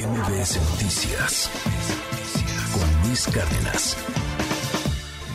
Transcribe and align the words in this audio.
MBS 0.00 0.56
Noticias 0.70 1.50
con 2.72 3.06
Luis 3.06 3.26
Cárdenas. 3.26 3.98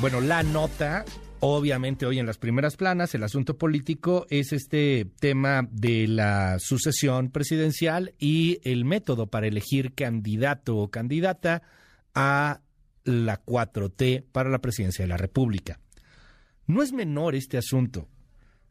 Bueno, 0.01 0.21
la 0.21 0.41
nota, 0.41 1.05
obviamente 1.39 2.07
hoy 2.07 2.17
en 2.17 2.25
las 2.25 2.39
primeras 2.39 2.75
planas, 2.75 3.13
el 3.13 3.21
asunto 3.21 3.59
político 3.59 4.25
es 4.31 4.53
este 4.53 5.05
tema 5.19 5.67
de 5.69 6.07
la 6.07 6.57
sucesión 6.57 7.29
presidencial 7.29 8.15
y 8.17 8.59
el 8.63 8.85
método 8.85 9.27
para 9.27 9.45
elegir 9.45 9.93
candidato 9.93 10.77
o 10.77 10.89
candidata 10.89 11.61
a 12.15 12.61
la 13.03 13.45
4T 13.45 14.25
para 14.31 14.49
la 14.49 14.61
presidencia 14.61 15.03
de 15.03 15.09
la 15.09 15.17
República. 15.17 15.79
No 16.65 16.81
es 16.81 16.91
menor 16.91 17.35
este 17.35 17.59
asunto. 17.59 18.07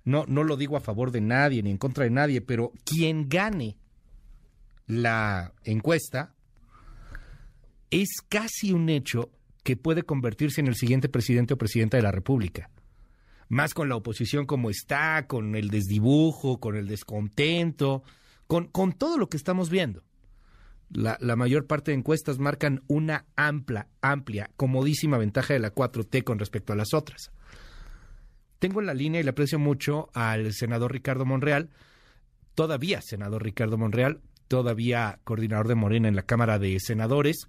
No, 0.02 0.24
no 0.26 0.42
lo 0.42 0.56
digo 0.56 0.76
a 0.76 0.80
favor 0.80 1.12
de 1.12 1.20
nadie 1.20 1.62
ni 1.62 1.70
en 1.70 1.79
contra 1.79 2.02
de 2.02 2.11
nadie, 2.11 2.40
pero 2.40 2.72
quien 2.84 3.29
gane 3.29 3.76
la 4.86 5.52
encuesta, 5.64 6.34
es 7.90 8.20
casi 8.29 8.72
un 8.72 8.88
hecho 8.88 9.30
que 9.62 9.76
puede 9.76 10.02
convertirse 10.02 10.61
en 10.61 10.66
el 10.66 10.75
siguiente 10.75 11.08
presidente 11.08 11.54
o 11.54 11.58
presidenta 11.58 11.96
de 11.96 12.02
la 12.02 12.12
República. 12.12 12.70
Más 13.48 13.75
con 13.75 13.89
la 13.89 13.96
oposición 13.96 14.46
como 14.46 14.70
está, 14.70 15.26
con 15.26 15.54
el 15.54 15.70
desdibujo, 15.70 16.61
con 16.61 16.76
el 16.76 16.86
descontento, 16.86 18.02
con, 18.46 18.68
con 18.68 18.92
todo 18.92 19.16
lo 19.18 19.28
que 19.28 19.36
estamos 19.36 19.70
viendo. 19.70 20.02
La, 20.90 21.16
la, 21.20 21.34
mayor 21.34 21.66
parte 21.66 21.90
de 21.90 21.98
encuestas 21.98 22.39
marcan 22.39 22.82
una 22.89 23.25
amplia, 23.36 23.89
amplia, 24.00 24.50
comodísima 24.56 25.18
ventaja 25.18 25.54
de 25.54 25.61
la 25.61 25.75
4T 25.75 26.25
con 26.25 26.39
respecto 26.39 26.72
a 26.72 26.76
las 26.76 26.92
otras. 26.94 27.32
Tengo 28.58 28.80
en 28.80 28.86
la 28.86 28.94
línea 28.94 29.20
y 29.20 29.25
le 29.25 29.30
aprecio 29.30 29.58
mucho 29.58 30.11
al 30.14 30.53
senador 30.53 30.92
Ricardo 30.92 31.25
Monreal, 31.25 31.70
todavía 32.55 33.00
senador 33.00 33.42
Ricardo 33.42 33.77
Monreal, 33.77 34.20
todavía 34.48 35.19
coordinador 35.25 35.69
de 35.69 35.75
Morena 35.75 36.08
en 36.08 36.16
la 36.16 36.22
Cámara 36.22 36.58
de 36.58 36.78
Senadores, 36.80 37.48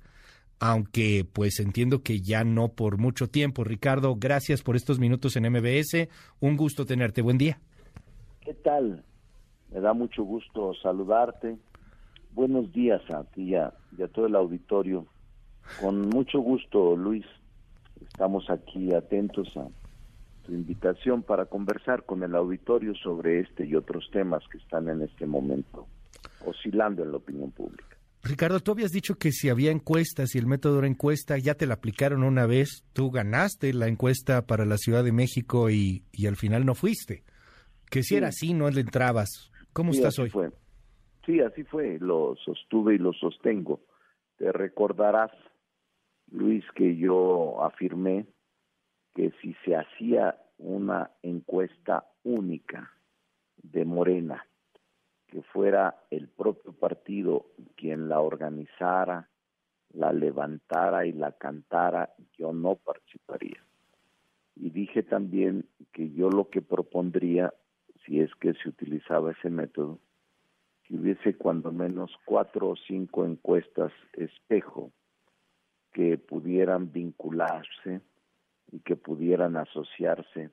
aunque 0.59 1.25
pues 1.31 1.59
entiendo 1.59 2.01
que 2.01 2.21
ya 2.21 2.43
no 2.43 2.69
por 2.69 2.97
mucho 2.97 3.27
tiempo. 3.27 3.63
Ricardo, 3.63 4.15
gracias 4.15 4.61
por 4.61 4.75
estos 4.75 4.99
minutos 4.99 5.35
en 5.35 5.51
MBS. 5.51 6.07
Un 6.39 6.57
gusto 6.57 6.85
tenerte. 6.85 7.21
Buen 7.21 7.37
día. 7.37 7.59
¿Qué 8.41 8.53
tal? 8.53 9.03
Me 9.71 9.79
da 9.79 9.93
mucho 9.93 10.23
gusto 10.23 10.73
saludarte. 10.81 11.57
Buenos 12.31 12.71
días 12.71 13.01
a 13.11 13.23
ti 13.23 13.43
y 13.43 13.55
a, 13.55 13.67
a 13.67 14.07
todo 14.13 14.27
el 14.27 14.35
auditorio. 14.35 15.05
Con 15.81 16.09
mucho 16.09 16.39
gusto, 16.39 16.95
Luis. 16.95 17.25
Estamos 18.01 18.49
aquí 18.49 18.93
atentos 18.93 19.47
a 19.57 19.67
tu 20.45 20.53
invitación 20.53 21.23
para 21.23 21.45
conversar 21.45 22.03
con 22.03 22.23
el 22.23 22.35
auditorio 22.35 22.93
sobre 22.95 23.39
este 23.39 23.65
y 23.65 23.75
otros 23.75 24.09
temas 24.11 24.43
que 24.49 24.59
están 24.59 24.89
en 24.89 25.01
este 25.01 25.25
momento 25.25 25.87
oscilando 26.45 27.03
en 27.03 27.11
la 27.11 27.17
opinión 27.17 27.51
pública. 27.51 27.95
Ricardo, 28.23 28.59
tú 28.59 28.71
habías 28.71 28.91
dicho 28.91 29.15
que 29.15 29.31
si 29.31 29.49
había 29.49 29.69
encuestas 29.69 30.33
y 30.33 30.39
el 30.39 30.47
método 30.47 30.79
era 30.79 30.87
encuesta, 30.87 31.37
ya 31.37 31.53
te 31.53 31.67
la 31.67 31.75
aplicaron 31.75 32.23
una 32.23 32.47
vez, 32.47 32.83
tú 32.91 33.11
ganaste 33.11 33.71
la 33.71 33.87
encuesta 33.87 34.47
para 34.47 34.65
la 34.65 34.77
Ciudad 34.77 35.03
de 35.03 35.11
México 35.11 35.69
y, 35.69 36.03
y 36.11 36.25
al 36.25 36.35
final 36.35 36.65
no 36.65 36.73
fuiste. 36.73 37.23
Que 37.91 38.01
si 38.01 38.09
sí. 38.09 38.15
era 38.15 38.29
así, 38.29 38.53
no 38.55 38.67
le 38.69 38.81
entrabas. 38.81 39.51
¿Cómo 39.73 39.91
sí, 39.91 39.99
estás 39.99 40.17
hoy? 40.17 40.31
Fue. 40.31 40.49
Sí, 41.25 41.39
así 41.39 41.63
fue, 41.63 41.99
lo 41.99 42.35
sostuve 42.43 42.95
y 42.95 42.97
lo 42.97 43.13
sostengo. 43.13 43.81
Te 44.37 44.51
recordarás, 44.51 45.31
Luis, 46.31 46.63
que 46.75 46.95
yo 46.97 47.63
afirmé 47.63 48.25
que 49.13 49.31
si 49.41 49.55
se 49.65 49.75
hacía 49.75 50.35
una 50.57 51.11
encuesta 51.21 52.05
única 52.23 52.91
de 53.61 53.85
Morena, 53.85 54.45
que 55.35 55.41
fuera 55.41 55.97
el 56.11 56.29
propio 56.29 56.71
partido 56.71 57.47
quien 57.75 58.07
la 58.07 58.21
organizara, 58.21 59.27
la 59.91 60.13
levantara 60.13 61.05
y 61.05 61.11
la 61.11 61.33
cantara, 61.33 62.13
yo 62.37 62.53
no 62.53 62.75
participaría. 62.75 63.61
Y 64.55 64.69
dije 64.69 65.03
también 65.03 65.65
que 65.91 66.09
yo 66.13 66.29
lo 66.29 66.49
que 66.49 66.61
propondría, 66.61 67.53
si 68.05 68.21
es 68.21 68.33
que 68.35 68.53
se 68.53 68.69
utilizaba 68.69 69.33
ese 69.33 69.49
método, 69.49 69.99
que 70.83 70.95
hubiese 70.95 71.35
cuando 71.35 71.73
menos 71.73 72.17
cuatro 72.23 72.69
o 72.69 72.75
cinco 72.77 73.25
encuestas 73.25 73.91
espejo 74.13 74.93
que 75.91 76.17
pudieran 76.17 76.93
vincularse 76.93 77.99
y 78.71 78.79
que 78.79 78.95
pudieran 78.95 79.57
asociarse 79.57 80.49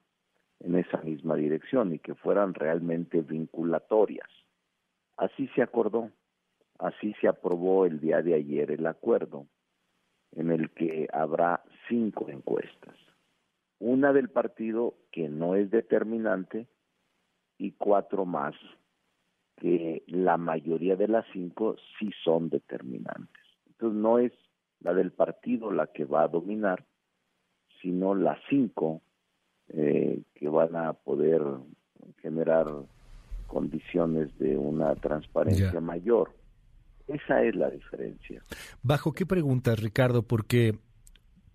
en 0.58 0.74
esa 0.74 1.00
misma 1.02 1.36
dirección 1.36 1.94
y 1.94 2.00
que 2.00 2.16
fueran 2.16 2.54
realmente 2.54 3.20
vinculatorias. 3.20 4.41
Así 5.16 5.48
se 5.54 5.62
acordó, 5.62 6.10
así 6.78 7.14
se 7.20 7.28
aprobó 7.28 7.86
el 7.86 8.00
día 8.00 8.22
de 8.22 8.34
ayer 8.34 8.70
el 8.70 8.86
acuerdo, 8.86 9.46
en 10.32 10.50
el 10.50 10.70
que 10.70 11.08
habrá 11.12 11.62
cinco 11.88 12.28
encuestas. 12.28 12.96
Una 13.78 14.12
del 14.12 14.30
partido 14.30 14.94
que 15.10 15.28
no 15.28 15.54
es 15.54 15.70
determinante 15.70 16.66
y 17.58 17.72
cuatro 17.72 18.24
más 18.24 18.54
que 19.56 20.02
la 20.06 20.36
mayoría 20.36 20.96
de 20.96 21.08
las 21.08 21.26
cinco 21.32 21.76
sí 21.98 22.10
son 22.24 22.48
determinantes. 22.48 23.42
Entonces 23.66 24.00
no 24.00 24.18
es 24.18 24.32
la 24.80 24.94
del 24.94 25.12
partido 25.12 25.70
la 25.70 25.86
que 25.88 26.04
va 26.04 26.22
a 26.22 26.28
dominar, 26.28 26.84
sino 27.80 28.14
las 28.14 28.38
cinco 28.48 29.02
eh, 29.68 30.22
que 30.34 30.48
van 30.48 30.74
a 30.76 30.92
poder 30.92 31.42
generar 32.20 32.66
condiciones 33.52 34.36
de 34.38 34.56
una 34.56 34.94
transparencia 34.96 35.72
Ya. 35.72 35.80
mayor. 35.80 36.32
Esa 37.06 37.42
es 37.42 37.54
la 37.54 37.68
diferencia. 37.70 38.42
¿Bajo 38.82 39.12
qué 39.12 39.26
preguntas, 39.26 39.78
Ricardo? 39.78 40.22
Porque 40.22 40.78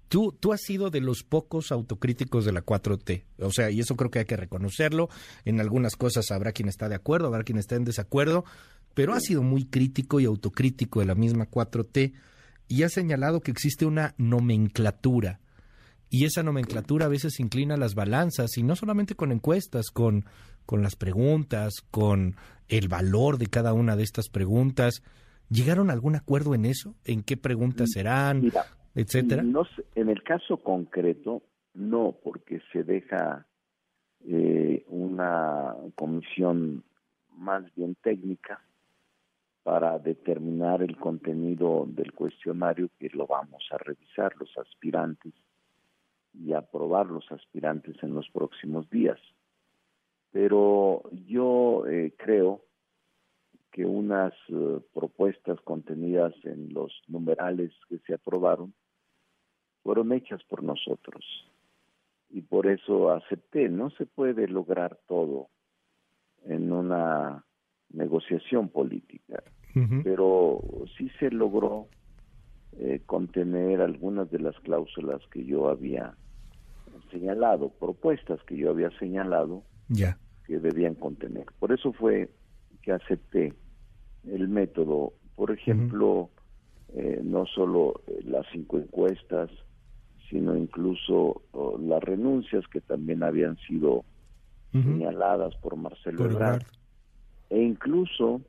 tú, 0.10 0.32
tú 0.40 0.54
has 0.54 0.62
sido 0.62 0.90
de 0.92 1.02
los 1.02 1.24
pocos 1.24 1.72
autocríticos 1.72 2.46
de 2.46 2.52
la 2.52 2.62
4T. 2.62 3.24
O 3.40 3.52
sea, 3.52 3.72
y 3.72 3.80
eso 3.80 3.96
creo 3.96 4.12
que 4.12 4.20
hay 4.20 4.26
que 4.26 4.38
reconocerlo. 4.38 5.10
En 5.46 5.60
algunas 5.60 5.96
cosas 5.96 6.30
habrá 6.32 6.52
quien 6.52 6.70
está 6.70 6.88
de 6.90 6.96
acuerdo, 6.96 7.28
habrá 7.28 7.44
quien 7.44 7.58
está 7.58 7.76
en 7.76 7.86
desacuerdo, 7.86 8.44
pero 8.94 9.14
has 9.14 9.24
sido 9.24 9.42
muy 9.42 9.66
crítico 9.66 10.20
y 10.20 10.26
autocrítico 10.26 11.00
de 11.00 11.06
la 11.08 11.16
misma 11.16 11.50
4T 11.50 12.14
y 12.68 12.84
has 12.84 12.94
señalado 12.94 13.42
que 13.42 13.52
existe 13.52 13.86
una 13.86 14.14
nomenclatura. 14.18 15.40
Y 16.10 16.26
esa 16.26 16.44
nomenclatura 16.44 17.06
a 17.06 17.10
veces 17.10 17.40
inclina 17.40 17.76
las 17.78 17.96
balanzas, 17.96 18.58
y 18.58 18.64
no 18.64 18.76
solamente 18.76 19.16
con 19.16 19.32
encuestas, 19.32 19.90
con, 19.92 20.26
con 20.66 20.82
las 20.82 20.96
preguntas, 20.96 21.82
con 21.92 22.36
el 22.70 22.88
valor 22.88 23.38
de 23.38 23.48
cada 23.48 23.74
una 23.74 23.96
de 23.96 24.04
estas 24.04 24.30
preguntas. 24.30 25.04
¿Llegaron 25.50 25.90
a 25.90 25.94
algún 25.94 26.16
acuerdo 26.16 26.56
en 26.56 26.66
eso? 26.66 26.96
¿En 27.06 27.24
qué 27.24 27.38
preguntas 27.38 27.92
serán? 27.94 28.42
Mira, 28.42 28.66
etcétera. 28.96 29.44
No, 29.44 29.64
en 29.96 30.10
el 30.10 30.24
caso 30.24 30.58
concreto, 30.58 31.44
no, 31.74 32.16
porque 32.24 32.62
se 32.72 32.84
deja 32.84 33.46
eh, 34.26 34.86
una 34.88 35.76
comisión 35.96 36.84
más 37.36 37.64
bien 37.76 37.96
técnica 38.02 38.62
para 39.64 40.00
determinar 40.00 40.82
el 40.82 40.98
contenido 40.98 41.86
del 41.88 42.14
cuestionario 42.14 42.90
que 43.00 43.10
lo 43.10 43.28
vamos 43.28 43.64
a 43.72 43.78
revisar 43.78 44.34
los 44.38 44.50
aspirantes 44.58 45.34
y 46.40 46.54
aprobar 46.54 47.08
los 47.08 47.32
aspirantes 47.32 47.96
en 48.04 48.14
los 48.14 48.30
próximos 48.30 48.90
días. 48.90 49.20
Pero 50.32 51.04
yo 51.28 51.86
eh, 51.88 52.14
creo 52.18 52.62
que 53.72 53.86
unas 53.86 54.34
uh, 54.50 54.82
propuestas 54.94 55.60
contenidas 55.62 56.34
en 56.44 56.74
los 56.74 56.92
numerales 57.08 57.72
que 57.90 58.00
se 58.00 58.14
aprobaron 58.14 58.74
fueron 59.84 60.12
hechas 60.14 60.44
por 60.46 60.64
nosotros 60.64 61.24
y 62.30 62.42
por 62.42 62.68
eso 62.68 63.12
acepté. 63.12 63.70
No 63.70 63.90
se 63.92 64.06
puede 64.06 64.48
lograr 64.48 65.00
todo 65.08 65.50
en 66.46 66.72
una 66.72 67.46
negociación 67.90 68.70
política, 68.70 69.44
uh 69.76 69.80
-huh. 69.80 70.04
pero 70.04 70.60
sí 70.98 71.10
se 71.20 71.32
logró 71.32 71.88
eh, 72.80 73.02
contener 73.06 73.82
algunas 73.82 74.30
de 74.30 74.40
las 74.40 74.60
cláusulas 74.60 75.22
que 75.32 75.46
yo 75.46 75.70
había 75.70 76.16
señalado, 77.12 77.70
propuestas 77.70 78.42
que 78.44 78.58
yo 78.58 78.70
había 78.70 78.90
señalado 79.00 79.64
yeah. 79.90 80.18
que 80.46 80.60
debían 80.60 80.96
contener. 80.96 81.46
Por 81.60 81.72
eso 81.72 81.94
fue 81.94 82.30
que 82.82 82.92
acepté 82.92 83.54
el 84.26 84.48
método, 84.48 85.14
por 85.36 85.52
ejemplo, 85.52 86.08
uh 86.14 86.24
-huh. 86.24 87.00
eh, 87.00 87.22
no 87.24 87.46
solo 87.46 88.02
las 88.24 88.46
cinco 88.52 88.78
encuestas, 88.78 89.50
sino 90.30 90.56
incluso 90.56 91.42
oh, 91.52 91.78
las 91.80 92.04
renuncias 92.04 92.68
que 92.68 92.82
también 92.82 93.24
habían 93.24 93.58
sido 93.68 93.92
uh 93.94 94.04
-huh. 94.74 94.84
señaladas 94.84 95.56
por 95.58 95.76
Marcelo 95.76 96.18
por 96.18 96.32
Ebrard, 96.32 96.64
e 97.50 97.62
incluso 97.62 98.42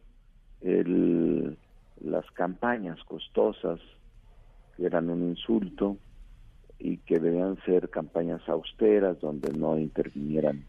el, 0.60 1.56
las 2.00 2.28
campañas 2.32 2.98
costosas 3.04 3.80
que 4.76 4.86
eran 4.86 5.10
un 5.10 5.28
insulto 5.28 5.96
y 6.78 6.98
que 6.98 7.18
debían 7.18 7.56
ser 7.64 7.90
campañas 7.90 8.46
austeras 8.48 9.20
donde 9.20 9.52
no 9.52 9.78
intervinieran 9.78 10.64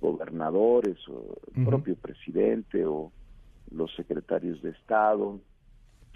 gobernadores 0.00 0.96
o 1.08 1.38
el 1.54 1.62
uh 1.62 1.64
-huh. 1.64 1.66
propio 1.66 1.94
presidente 1.96 2.84
o 2.86 3.12
los 3.70 3.94
secretarios 3.94 4.60
de 4.62 4.70
Estado 4.70 5.40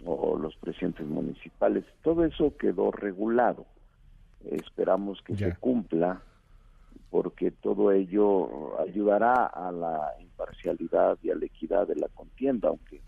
o 0.05 0.37
los 0.37 0.57
presidentes 0.57 1.07
municipales. 1.07 1.85
Todo 2.03 2.25
eso 2.25 2.57
quedó 2.57 2.91
regulado. 2.91 3.67
Esperamos 4.51 5.23
que 5.23 5.37
se 5.37 5.55
cumpla 5.57 6.23
porque 7.11 7.51
todo 7.51 7.93
ello 7.93 8.81
ayudará 8.81 9.47
a 9.47 9.71
la 9.71 10.15
imparcialidad 10.19 11.19
y 11.23 11.31
a 11.31 11.37
la 11.37 11.45
equidad 11.45 11.87
de 11.87 11.97
la 11.97 12.09
contienda, 12.09 12.69
aunque 12.69 13.01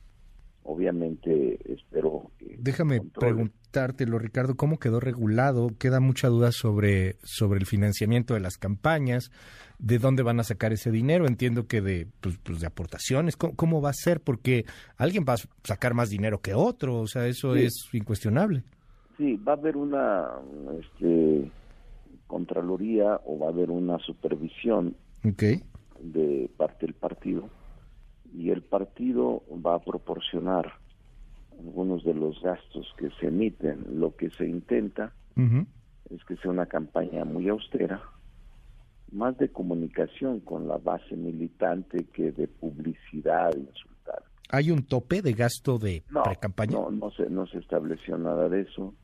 obviamente 0.65 1.59
espero 1.73 2.31
que... 2.39 2.57
Déjame 2.59 3.01
preguntártelo, 3.01 4.19
Ricardo, 4.19 4.57
¿cómo 4.57 4.79
quedó 4.79 5.01
regulado? 5.01 5.71
Queda 5.79 6.01
mucha 6.01 6.29
duda 6.29 6.53
sobre, 6.53 7.17
sobre 7.23 7.61
el 7.61 7.67
financiamiento 7.67 8.35
de 8.35 8.41
las 8.41 8.57
campañas, 8.57 9.31
de 9.79 9.99
dónde 9.99 10.23
van 10.23 10.41
a 10.41 10.45
sacar 10.45 10.73
ese 10.73 10.91
dinero, 10.91 11.27
entiendo 11.27 11.67
que 11.67 11.81
de, 11.81 12.09
pues, 12.21 12.39
pues 12.43 12.61
de 12.61 12.67
aportaciones, 12.67 13.37
¿Cómo, 13.37 13.81
va 13.81 13.91
a 13.91 13.95
ser? 13.95 14.21
Porque 14.21 14.65
alguien 14.97 15.25
va 15.29 15.35
a 15.35 15.39
sacar 15.63 15.95
más 15.95 16.09
dinero 16.09 16.41
que 16.41 16.55
otro, 16.55 16.99
o 16.99 17.07
sea, 17.07 17.27
eso 17.27 17.55
es 17.55 17.89
incuestionable. 17.93 18.65
Sí, 19.17 19.37
va 19.37 19.53
a 19.53 19.57
haber 19.57 19.77
una 19.77 20.29
este, 20.81 21.51
contraloría 22.27 23.21
o 23.27 23.39
va 23.39 23.47
a 23.47 23.51
haber 23.51 23.71
una 23.71 23.99
supervisión 23.99 24.97
de 25.23 26.51
parte 26.57 26.87
del 26.87 26.95
partido 26.95 27.49
y 28.37 28.51
el 28.51 28.63
partido 28.63 29.43
va 29.65 29.77
a 29.77 29.79
proporcionar 29.79 30.73
algunos 31.59 32.05
de 32.05 32.15
los 32.15 32.41
gastos 32.43 32.93
que 32.99 33.11
se 33.21 33.29
emiten. 33.29 34.01
Lo 34.01 34.17
que 34.17 34.31
se 34.31 34.47
intenta 34.47 35.13
es 36.11 36.25
que 36.25 36.37
sea 36.37 36.51
una 36.51 36.67
campaña 36.67 37.25
muy 37.25 37.49
austera, 37.49 38.03
más 39.13 39.39
de 39.39 39.49
comunicación 39.51 40.41
con 40.41 40.67
la 40.67 40.79
base 40.79 41.17
militante 41.17 42.05
que 42.13 42.33
de 42.33 42.49
publicidad 42.49 43.55
insultar. 43.55 44.23
¿Hay 44.51 44.71
un 44.71 44.83
tope 44.85 45.23
de 45.23 45.33
gasto 45.33 45.79
de 45.79 46.03
pre-campaña? 46.25 46.73
No, 46.73 46.91
no 46.91 47.11
se, 47.13 47.31
no 47.31 47.47
se 47.47 47.59
estableció 47.59 48.19
nada 48.19 48.49
de 48.49 48.63
eso, 48.63 48.95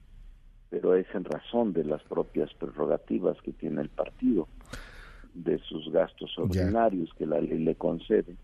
pero 0.69 0.97
es 0.97 1.07
en 1.15 1.25
razón 1.25 1.73
de 1.73 1.85
las 1.85 2.03
propias 2.03 2.53
prerrogativas 2.55 3.41
que 3.43 3.53
tiene 3.53 3.83
el 3.83 3.89
partido, 3.89 4.49
de 5.35 5.59
sus 5.61 5.91
gastos 5.93 6.37
ordinarios 6.37 7.09
que 7.17 7.25
la 7.25 7.41
ley 7.41 7.61
le 7.61 7.77
concede 7.77 8.37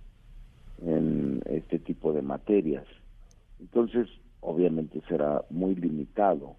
en 0.82 1.40
este 1.46 1.78
tipo 1.78 2.12
de 2.12 2.22
materias. 2.22 2.84
Entonces, 3.60 4.08
obviamente 4.40 5.00
será 5.08 5.44
muy 5.50 5.74
limitado 5.74 6.56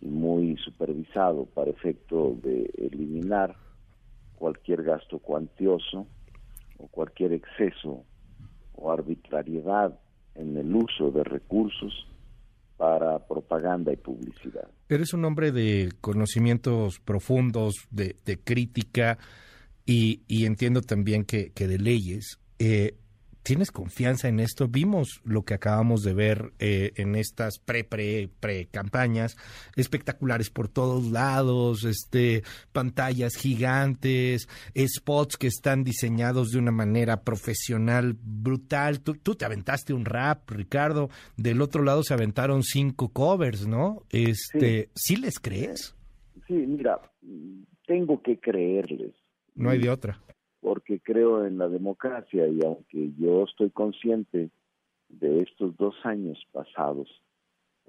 y 0.00 0.06
muy 0.06 0.56
supervisado 0.58 1.46
para 1.46 1.70
efecto 1.70 2.36
de 2.42 2.70
eliminar 2.78 3.56
cualquier 4.36 4.82
gasto 4.82 5.18
cuantioso 5.18 6.06
o 6.78 6.86
cualquier 6.86 7.32
exceso 7.32 8.04
o 8.74 8.92
arbitrariedad 8.92 9.98
en 10.36 10.56
el 10.56 10.74
uso 10.74 11.10
de 11.10 11.24
recursos 11.24 12.06
para 12.76 13.26
propaganda 13.26 13.92
y 13.92 13.96
publicidad. 13.96 14.68
Eres 14.88 15.12
un 15.12 15.24
hombre 15.24 15.50
de 15.50 15.92
conocimientos 16.00 17.00
profundos, 17.00 17.74
de, 17.90 18.14
crítica 18.44 19.18
y, 19.84 20.22
entiendo 20.46 20.80
también 20.80 21.24
que, 21.24 21.50
de 21.54 21.78
leyes. 21.78 22.38
Eh, 22.60 22.94
¿Tienes 23.48 23.72
confianza 23.72 24.28
en 24.28 24.40
esto? 24.40 24.68
Vimos 24.68 25.22
lo 25.24 25.42
que 25.46 25.54
acabamos 25.54 26.02
de 26.02 26.12
ver 26.12 26.52
eh, 26.58 26.92
en 26.96 27.14
estas 27.14 27.58
pre 27.58 27.82
pre 27.82 28.28
pre 28.40 28.66
campañas 28.66 29.38
espectaculares 29.74 30.50
por 30.50 30.68
todos 30.68 31.10
lados, 31.10 31.84
este 31.84 32.42
pantallas 32.72 33.36
gigantes, 33.36 34.50
spots 34.76 35.38
que 35.38 35.46
están 35.46 35.82
diseñados 35.82 36.50
de 36.50 36.58
una 36.58 36.72
manera 36.72 37.22
profesional 37.22 38.18
brutal. 38.22 39.00
Tú, 39.00 39.14
te 39.14 39.46
aventaste 39.46 39.94
un 39.94 40.04
rap, 40.04 40.50
Ricardo. 40.50 41.08
Del 41.38 41.62
otro 41.62 41.82
lado 41.82 42.02
se 42.02 42.12
aventaron 42.12 42.62
cinco 42.62 43.08
covers, 43.14 43.66
¿no? 43.66 44.02
Este, 44.10 44.90
¿sí, 44.94 45.16
les 45.16 45.40
crees? 45.40 45.96
Sí, 46.46 46.52
mira, 46.52 47.00
tengo 47.86 48.20
que 48.20 48.38
creerles. 48.38 49.14
No 49.54 49.70
hay 49.70 49.78
de 49.78 49.88
otra 49.88 50.20
porque 50.68 51.00
creo 51.00 51.46
en 51.46 51.56
la 51.56 51.66
democracia 51.66 52.46
y 52.46 52.60
aunque 52.62 53.10
yo 53.18 53.44
estoy 53.44 53.70
consciente 53.70 54.50
de 55.08 55.40
estos 55.40 55.74
dos 55.78 55.94
años 56.04 56.46
pasados 56.52 57.08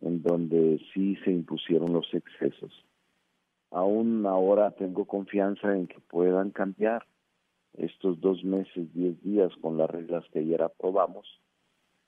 en 0.02 0.24
donde 0.24 0.80
sí 0.94 1.18
se 1.26 1.32
impusieron 1.32 1.92
los 1.92 2.08
excesos, 2.14 2.72
aún 3.70 4.26
ahora 4.26 4.72
tengo 4.72 5.04
confianza 5.04 5.76
en 5.76 5.88
que 5.88 6.00
puedan 6.00 6.52
cambiar 6.52 7.06
estos 7.74 8.22
dos 8.22 8.46
meses, 8.46 8.88
diez 8.94 9.22
días 9.24 9.52
con 9.60 9.78
las 9.78 9.90
reglas 9.90 10.24
que 10.32 10.40
ayer 10.40 10.62
aprobamos 10.62 11.28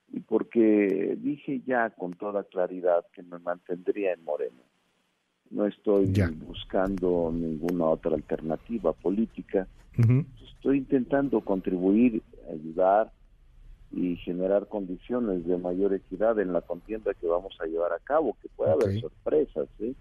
y 0.08 0.22
porque 0.22 1.18
dije 1.20 1.62
ya 1.68 1.90
con 1.90 2.14
toda 2.14 2.46
claridad 2.46 3.06
que 3.12 3.24
me 3.24 3.40
mantendría 3.40 4.14
en 4.14 4.24
Moreno. 4.24 4.64
No 5.52 5.66
estoy 5.66 6.14
buscando 6.48 7.32
ninguna 7.34 7.86
otra 7.86 8.16
alternativa 8.16 8.94
política. 8.94 9.68
Estoy 10.56 10.80
intentando 10.80 11.42
contribuir, 11.42 12.22
ayudar 12.50 13.12
y 13.92 14.16
generar 14.18 14.68
condiciones 14.68 15.46
de 15.46 15.58
mayor 15.58 15.94
equidad 15.94 16.40
en 16.40 16.54
la 16.54 16.62
contienda 16.62 17.14
que 17.14 17.28
vamos 17.28 17.56
a 17.60 17.66
llevar 17.66 17.92
a 17.92 18.00
cabo, 18.00 18.38
que 18.42 18.48
puede 18.56 18.72
haber 18.72 19.02
sorpresas, 19.02 19.68
¿eh? 19.80 19.94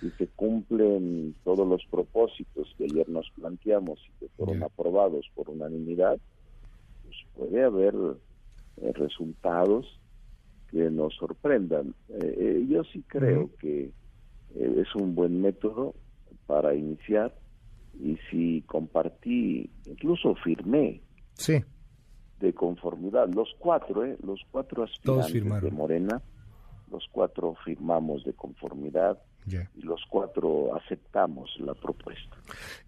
si 0.00 0.10
se 0.12 0.26
cumplen 0.28 1.34
todos 1.44 1.66
los 1.66 1.84
propósitos 1.90 2.74
que 2.76 2.84
ayer 2.84 3.08
nos 3.08 3.30
planteamos 3.30 3.98
y 4.08 4.20
que 4.20 4.28
fueron 4.36 4.62
aprobados 4.62 5.26
por 5.34 5.50
unanimidad, 5.50 6.18
pues 7.04 7.16
puede 7.34 7.64
haber 7.64 7.94
eh, 8.78 8.92
resultados 8.94 9.86
que 10.70 10.90
nos 10.90 11.14
sorprendan. 11.16 11.94
Eh, 12.08 12.36
eh, 12.38 12.66
yo 12.68 12.84
sí 12.84 13.02
creo 13.08 13.50
que 13.58 13.90
es 14.54 14.94
un 14.94 15.14
buen 15.14 15.40
método 15.40 15.94
para 16.46 16.74
iniciar 16.74 17.34
y 17.98 18.18
si 18.30 18.62
compartí, 18.62 19.70
incluso 19.86 20.34
firmé 20.36 21.00
sí. 21.34 21.62
de 22.40 22.52
conformidad, 22.54 23.28
los 23.34 23.48
cuatro, 23.58 24.04
¿eh? 24.04 24.16
los 24.24 24.40
cuatro 24.50 24.84
aspirantes 24.84 25.62
de 25.62 25.70
Morena, 25.70 26.22
los 26.90 27.06
cuatro 27.12 27.54
firmamos 27.64 28.24
de 28.24 28.32
conformidad 28.32 29.18
y 29.46 29.82
los 29.82 30.00
cuatro 30.08 30.76
aceptamos 30.76 31.50
la 31.58 31.74
propuesta. 31.74 32.36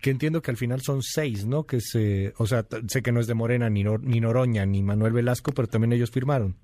Que 0.00 0.10
entiendo 0.10 0.42
que 0.42 0.50
al 0.50 0.56
final 0.56 0.80
son 0.80 1.02
seis, 1.02 1.46
¿no? 1.46 1.64
Que 1.64 1.80
se, 1.80 2.32
o 2.38 2.46
sea, 2.46 2.66
sé 2.86 3.02
que 3.02 3.10
no 3.10 3.20
es 3.20 3.26
de 3.26 3.34
Morena 3.34 3.68
ni, 3.70 3.82
ni 3.84 4.20
Noroña 4.20 4.64
ni 4.66 4.82
Manuel 4.82 5.12
Velasco, 5.12 5.52
pero 5.52 5.66
también 5.66 5.92
ellos 5.92 6.10
firmaron. 6.10 6.56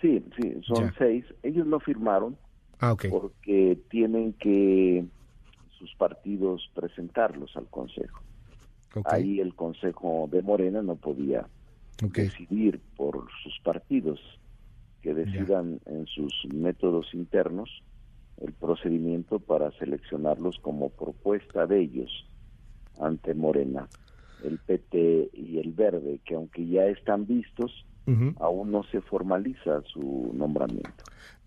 Sí, 0.00 0.24
sí, 0.40 0.54
son 0.62 0.92
seis. 0.98 1.24
Ellos 1.42 1.66
no 1.66 1.78
firmaron 1.78 2.36
ah, 2.80 2.96
porque 3.10 3.78
tienen 3.90 4.32
que 4.34 5.04
sus 5.78 5.94
partidos 5.96 6.70
presentarlos 6.74 7.56
al 7.56 7.66
Consejo. 7.66 8.20
Ahí 9.04 9.40
el 9.40 9.54
Consejo 9.54 10.28
de 10.30 10.42
Morena 10.42 10.82
no 10.82 10.96
podía 10.96 11.46
decidir 12.00 12.80
por 12.96 13.26
sus 13.42 13.58
partidos 13.60 14.20
que 15.02 15.14
decidan 15.14 15.80
en 15.86 16.06
sus 16.06 16.32
métodos 16.52 17.12
internos 17.12 17.82
el 18.40 18.52
procedimiento 18.52 19.38
para 19.38 19.70
seleccionarlos 19.72 20.58
como 20.60 20.90
propuesta 20.90 21.66
de 21.66 21.80
ellos 21.80 22.26
ante 23.00 23.34
Morena, 23.34 23.88
el 24.44 24.58
PT 24.58 25.30
y 25.32 25.58
el 25.58 25.72
Verde, 25.72 26.20
que 26.24 26.34
aunque 26.34 26.66
ya 26.66 26.86
están 26.86 27.26
vistos, 27.26 27.84
aún 28.38 28.70
no 28.70 28.82
se 28.84 29.00
formaliza 29.00 29.82
su 29.82 30.30
nombramiento. 30.34 31.04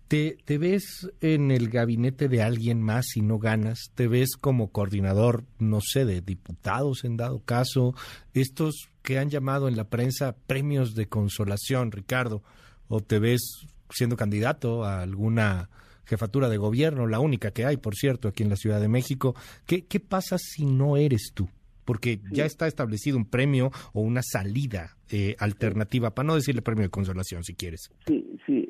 ¿Te, 0.08 0.38
¿Te, 0.46 0.56
ves 0.56 1.10
en 1.20 1.50
el 1.50 1.68
gabinete 1.68 2.28
de 2.28 2.42
alguien 2.42 2.80
más 2.80 3.08
si 3.08 3.20
no 3.20 3.38
ganas? 3.38 3.92
¿Te 3.94 4.08
ves 4.08 4.36
como 4.40 4.72
coordinador, 4.72 5.44
no 5.58 5.80
sé, 5.82 6.06
de 6.06 6.22
diputados 6.22 7.04
en 7.04 7.18
dado 7.18 7.40
caso? 7.44 7.94
Estos 8.32 8.88
que 9.02 9.18
han 9.18 9.28
llamado 9.28 9.68
en 9.68 9.76
la 9.76 9.84
prensa 9.84 10.34
premios 10.46 10.94
de 10.94 11.08
consolación, 11.08 11.92
Ricardo, 11.92 12.42
¿o 12.88 13.00
te 13.00 13.18
ves 13.18 13.66
siendo 13.90 14.16
candidato 14.16 14.84
a 14.84 15.02
alguna 15.02 15.68
jefatura 16.06 16.48
de 16.48 16.56
gobierno, 16.56 17.06
la 17.06 17.20
única 17.20 17.50
que 17.50 17.66
hay, 17.66 17.76
por 17.76 17.94
cierto, 17.94 18.28
aquí 18.28 18.42
en 18.42 18.48
la 18.48 18.56
Ciudad 18.56 18.80
de 18.80 18.88
México? 18.88 19.34
¿Qué, 19.66 19.84
qué 19.84 20.00
pasa 20.00 20.38
si 20.38 20.64
no 20.64 20.96
eres 20.96 21.32
tú? 21.34 21.50
Porque 21.84 22.18
ya 22.32 22.46
está 22.46 22.66
establecido 22.66 23.18
un 23.18 23.26
premio 23.26 23.70
o 23.92 24.00
una 24.00 24.22
salida 24.22 24.96
eh, 25.10 25.36
alternativa, 25.38 26.14
para 26.14 26.26
no 26.26 26.34
decirle 26.34 26.62
premio 26.62 26.84
de 26.84 26.90
consolación, 26.90 27.44
si 27.44 27.54
quieres. 27.54 27.90
Sí, 28.06 28.26
sí, 28.46 28.68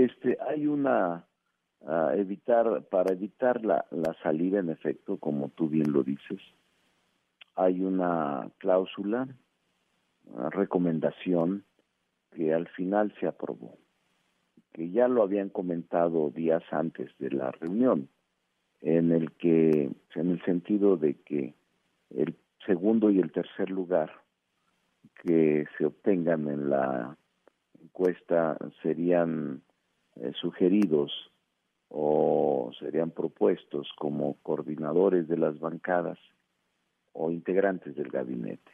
este, 0.00 0.36
hay 0.50 0.66
una 0.66 1.24
evitar 2.14 2.82
para 2.90 3.12
evitar 3.12 3.64
la, 3.64 3.86
la 3.90 4.14
salida 4.22 4.58
en 4.58 4.68
efecto, 4.68 5.16
como 5.16 5.48
tú 5.48 5.68
bien 5.68 5.92
lo 5.92 6.02
dices, 6.02 6.40
hay 7.56 7.80
una 7.80 8.50
cláusula, 8.58 9.28
recomendación 10.50 11.64
que 12.32 12.52
al 12.52 12.68
final 12.68 13.12
se 13.18 13.26
aprobó, 13.26 13.78
que 14.72 14.90
ya 14.90 15.08
lo 15.08 15.22
habían 15.22 15.48
comentado 15.48 16.30
días 16.30 16.62
antes 16.70 17.10
de 17.18 17.30
la 17.30 17.50
reunión, 17.52 18.08
en 18.82 19.10
el 19.10 19.32
que, 19.32 19.90
en 20.14 20.30
el 20.30 20.42
sentido 20.44 20.96
de 20.96 21.14
que 21.14 21.54
el 22.10 22.34
segundo 22.66 23.10
y 23.10 23.20
el 23.20 23.32
tercer 23.32 23.70
lugar 23.70 24.10
que 25.22 25.66
se 25.76 25.86
obtengan 25.86 26.48
en 26.48 26.70
la 26.70 27.16
encuesta 27.82 28.56
serían 28.82 29.62
eh, 30.16 30.32
sugeridos 30.40 31.12
o 31.88 32.70
serían 32.78 33.10
propuestos 33.10 33.88
como 33.98 34.36
coordinadores 34.42 35.28
de 35.28 35.36
las 35.36 35.58
bancadas 35.58 36.18
o 37.12 37.30
integrantes 37.30 37.96
del 37.96 38.08
gabinete, 38.08 38.70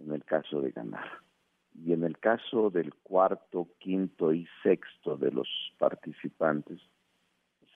en 0.00 0.12
el 0.12 0.24
caso 0.24 0.60
de 0.60 0.70
ganar. 0.70 1.06
Y 1.74 1.92
en 1.92 2.04
el 2.04 2.18
caso 2.18 2.70
del 2.70 2.94
cuarto, 2.94 3.68
quinto 3.78 4.32
y 4.32 4.46
sexto 4.62 5.16
de 5.16 5.30
los 5.30 5.48
participantes, 5.78 6.80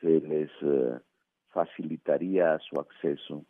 se 0.00 0.20
les 0.20 0.50
eh, 0.62 0.98
facilitaría 1.50 2.58
su 2.58 2.80
acceso 2.80 3.44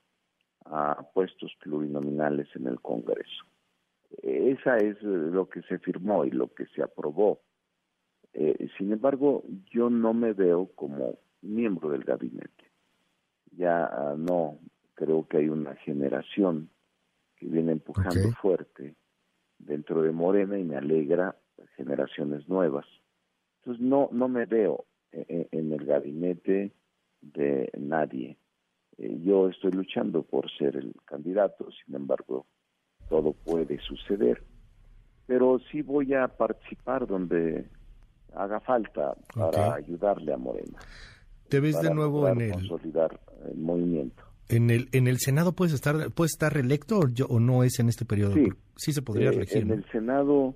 a 0.66 1.02
puestos 1.12 1.52
plurinominales 1.60 2.48
en 2.54 2.66
el 2.66 2.80
Congreso. 2.80 3.44
Esa 4.22 4.76
es 4.76 5.02
lo 5.02 5.48
que 5.48 5.62
se 5.62 5.78
firmó 5.78 6.24
y 6.24 6.30
lo 6.30 6.52
que 6.52 6.66
se 6.66 6.82
aprobó. 6.82 7.40
Eh, 8.34 8.68
sin 8.78 8.92
embargo, 8.92 9.44
yo 9.70 9.90
no 9.90 10.12
me 10.12 10.32
veo 10.32 10.66
como 10.74 11.18
miembro 11.42 11.90
del 11.90 12.04
gabinete. 12.04 12.64
Ya 13.56 13.84
ah, 13.84 14.14
no, 14.16 14.58
creo 14.94 15.26
que 15.28 15.38
hay 15.38 15.48
una 15.48 15.74
generación 15.76 16.68
que 17.36 17.46
viene 17.46 17.72
empujando 17.72 18.30
fuerte 18.40 18.94
dentro 19.58 20.02
de 20.02 20.12
Morena 20.12 20.58
y 20.58 20.64
me 20.64 20.76
alegra 20.76 21.36
generaciones 21.76 22.48
nuevas. 22.48 22.86
Entonces 23.60 23.82
no, 23.82 24.08
no 24.12 24.28
me 24.28 24.46
veo 24.46 24.84
eh, 25.12 25.24
eh, 25.28 25.48
en 25.52 25.72
el 25.72 25.84
gabinete 25.84 26.72
de 27.20 27.70
nadie. 27.78 28.36
Eh, 28.98 29.18
yo 29.22 29.48
estoy 29.48 29.72
luchando 29.72 30.22
por 30.22 30.50
ser 30.50 30.76
el 30.76 30.94
candidato, 31.04 31.68
sin 31.84 31.94
embargo, 31.94 32.46
todo 33.08 33.32
puede 33.32 33.80
suceder, 33.80 34.42
pero 35.26 35.58
sí 35.70 35.82
voy 35.82 36.14
a 36.14 36.28
participar 36.28 37.06
donde 37.06 37.66
haga 38.36 38.60
falta 38.60 39.14
para 39.34 39.74
ayudarle 39.74 40.32
a 40.32 40.36
Morena. 40.36 40.78
Te 41.48 41.60
ves 41.60 41.80
de 41.80 41.94
nuevo 41.94 42.28
en 42.28 42.40
el 42.40 42.52
consolidar 42.52 43.20
el 43.50 43.58
movimiento. 43.58 44.22
En 44.48 44.70
el 44.70 44.88
en 44.92 45.08
el 45.08 45.18
Senado 45.18 45.52
puedes 45.52 45.72
estar 45.72 46.10
puedes 46.10 46.32
estar 46.32 46.52
reelecto 46.52 47.00
o, 47.28 47.40
no 47.40 47.64
es 47.64 47.78
en 47.78 47.88
este 47.88 48.04
periodo. 48.04 48.34
Sí, 48.34 48.48
sí 48.76 48.92
se 48.92 49.02
podría 49.02 49.28
eh, 49.28 49.32
reelegir. 49.32 49.62
En 49.62 49.70
el 49.70 49.84
Senado 49.90 50.54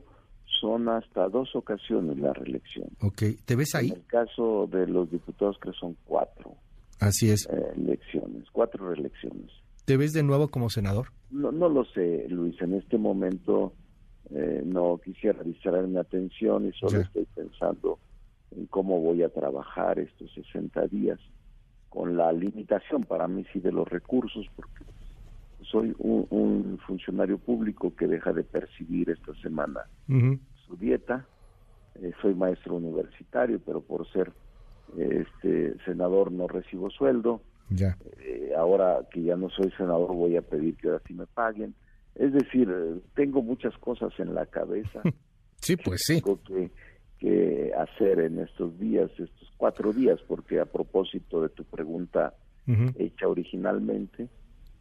son 0.60 0.88
hasta 0.88 1.28
dos 1.28 1.54
ocasiones 1.54 2.18
la 2.18 2.32
reelección. 2.32 2.88
Ok, 3.00 3.22
¿te 3.44 3.56
ves 3.56 3.74
ahí? 3.74 3.88
En 3.88 3.96
el 3.96 4.06
caso 4.06 4.68
de 4.70 4.86
los 4.86 5.10
diputados 5.10 5.58
que 5.62 5.72
son 5.72 5.96
cuatro. 6.04 6.54
Así 7.00 7.30
es. 7.30 7.46
Eh, 7.46 7.72
elecciones, 7.76 8.44
cuatro 8.52 8.88
reelecciones. 8.88 9.50
¿Te 9.84 9.96
ves 9.96 10.12
de 10.12 10.22
nuevo 10.22 10.48
como 10.48 10.68
senador? 10.68 11.08
No, 11.30 11.52
no 11.52 11.68
lo 11.68 11.84
sé, 11.84 12.26
Luis. 12.28 12.60
En 12.60 12.74
este 12.74 12.98
momento 12.98 13.72
eh, 14.34 14.62
no 14.64 14.98
quisiera 14.98 15.42
distraer 15.42 15.86
mi 15.86 15.98
atención 15.98 16.66
y 16.66 16.72
solo 16.72 17.00
estoy 17.00 17.26
pensando 17.34 17.98
en 18.50 18.66
cómo 18.66 19.00
voy 19.00 19.22
a 19.22 19.28
trabajar 19.28 19.98
estos 19.98 20.32
60 20.34 20.86
días 20.88 21.18
con 21.88 22.16
la 22.16 22.32
limitación 22.32 23.04
para 23.04 23.26
mí 23.28 23.44
sí 23.52 23.60
de 23.60 23.72
los 23.72 23.88
recursos, 23.88 24.46
porque 24.54 24.84
soy 25.62 25.94
un, 25.98 26.78
funcionario 26.86 27.38
público 27.38 27.94
que 27.94 28.06
deja 28.06 28.32
de 28.32 28.44
percibir 28.44 29.10
esta 29.10 29.34
semana 29.42 29.80
su 30.06 30.76
dieta. 30.76 31.26
Eh, 31.96 32.12
soy 32.22 32.34
maestro 32.34 32.76
universitario, 32.76 33.60
pero 33.64 33.80
por 33.80 34.10
ser 34.10 34.32
este 34.96 35.76
senador 35.84 36.32
no 36.32 36.48
recibo 36.48 36.90
sueldo. 36.90 37.42
Ya. 37.70 37.98
Eh, 38.20 38.52
ahora 38.56 39.00
que 39.12 39.22
ya 39.22 39.36
no 39.36 39.50
soy 39.50 39.70
senador 39.72 40.14
voy 40.14 40.36
a 40.36 40.42
pedir 40.42 40.76
que 40.76 40.88
ahora 40.88 41.02
sí 41.06 41.12
me 41.12 41.26
paguen. 41.26 41.74
Es 42.18 42.32
decir, 42.32 42.68
tengo 43.14 43.42
muchas 43.42 43.76
cosas 43.78 44.12
en 44.18 44.34
la 44.34 44.46
cabeza. 44.46 45.00
sí, 45.60 45.76
pues 45.76 46.02
sí. 46.04 46.20
Tengo 46.20 46.42
que, 46.42 46.70
que 47.18 47.72
hacer 47.74 48.20
en 48.20 48.40
estos 48.40 48.78
días, 48.78 49.10
estos 49.10 49.52
cuatro 49.56 49.92
días, 49.92 50.18
porque 50.26 50.60
a 50.60 50.66
propósito 50.66 51.40
de 51.42 51.48
tu 51.48 51.64
pregunta 51.64 52.34
hecha 52.98 53.26
originalmente, 53.26 54.28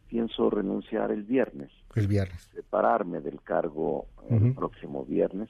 pienso 0.08 0.50
renunciar 0.50 1.10
el 1.10 1.22
viernes. 1.22 1.70
El 1.94 2.06
viernes. 2.06 2.50
Separarme 2.54 3.22
del 3.22 3.40
cargo 3.40 4.08
el 4.28 4.52
próximo 4.54 5.06
viernes 5.06 5.48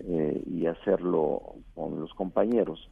eh, 0.00 0.42
y 0.46 0.64
hacerlo 0.64 1.56
con 1.74 2.00
los 2.00 2.14
compañeros 2.14 2.88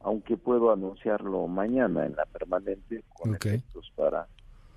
aunque 0.00 0.36
puedo 0.36 0.72
anunciarlo 0.72 1.46
mañana 1.46 2.06
en 2.06 2.16
la 2.16 2.24
permanente 2.24 3.04
con 3.14 3.34
efectos 3.34 3.92
para 3.94 4.26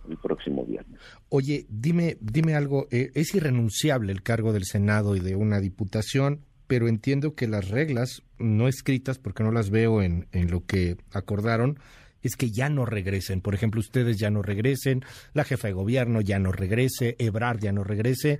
el 0.09 0.17
próximo 0.17 0.65
viernes. 0.65 0.99
Oye, 1.29 1.65
dime, 1.69 2.17
dime 2.21 2.55
algo, 2.55 2.87
eh, 2.91 3.11
es 3.15 3.33
irrenunciable 3.35 4.11
el 4.11 4.23
cargo 4.23 4.53
del 4.53 4.65
Senado 4.65 5.15
y 5.15 5.19
de 5.19 5.35
una 5.35 5.59
diputación, 5.59 6.41
pero 6.67 6.87
entiendo 6.87 7.35
que 7.35 7.47
las 7.47 7.69
reglas 7.69 8.23
no 8.39 8.67
escritas, 8.67 9.19
porque 9.19 9.43
no 9.43 9.51
las 9.51 9.69
veo 9.69 10.01
en, 10.01 10.27
en 10.31 10.49
lo 10.51 10.65
que 10.65 10.97
acordaron, 11.11 11.77
es 12.23 12.35
que 12.35 12.49
ya 12.49 12.69
no 12.69 12.85
regresen. 12.85 13.41
Por 13.41 13.53
ejemplo, 13.53 13.79
ustedes 13.79 14.17
ya 14.17 14.31
no 14.31 14.41
regresen, 14.41 15.01
la 15.33 15.43
jefa 15.43 15.67
de 15.67 15.73
gobierno 15.73 16.21
ya 16.21 16.39
no 16.39 16.51
regrese, 16.51 17.15
Ebrard 17.19 17.59
ya 17.59 17.71
no 17.71 17.83
regrese. 17.83 18.39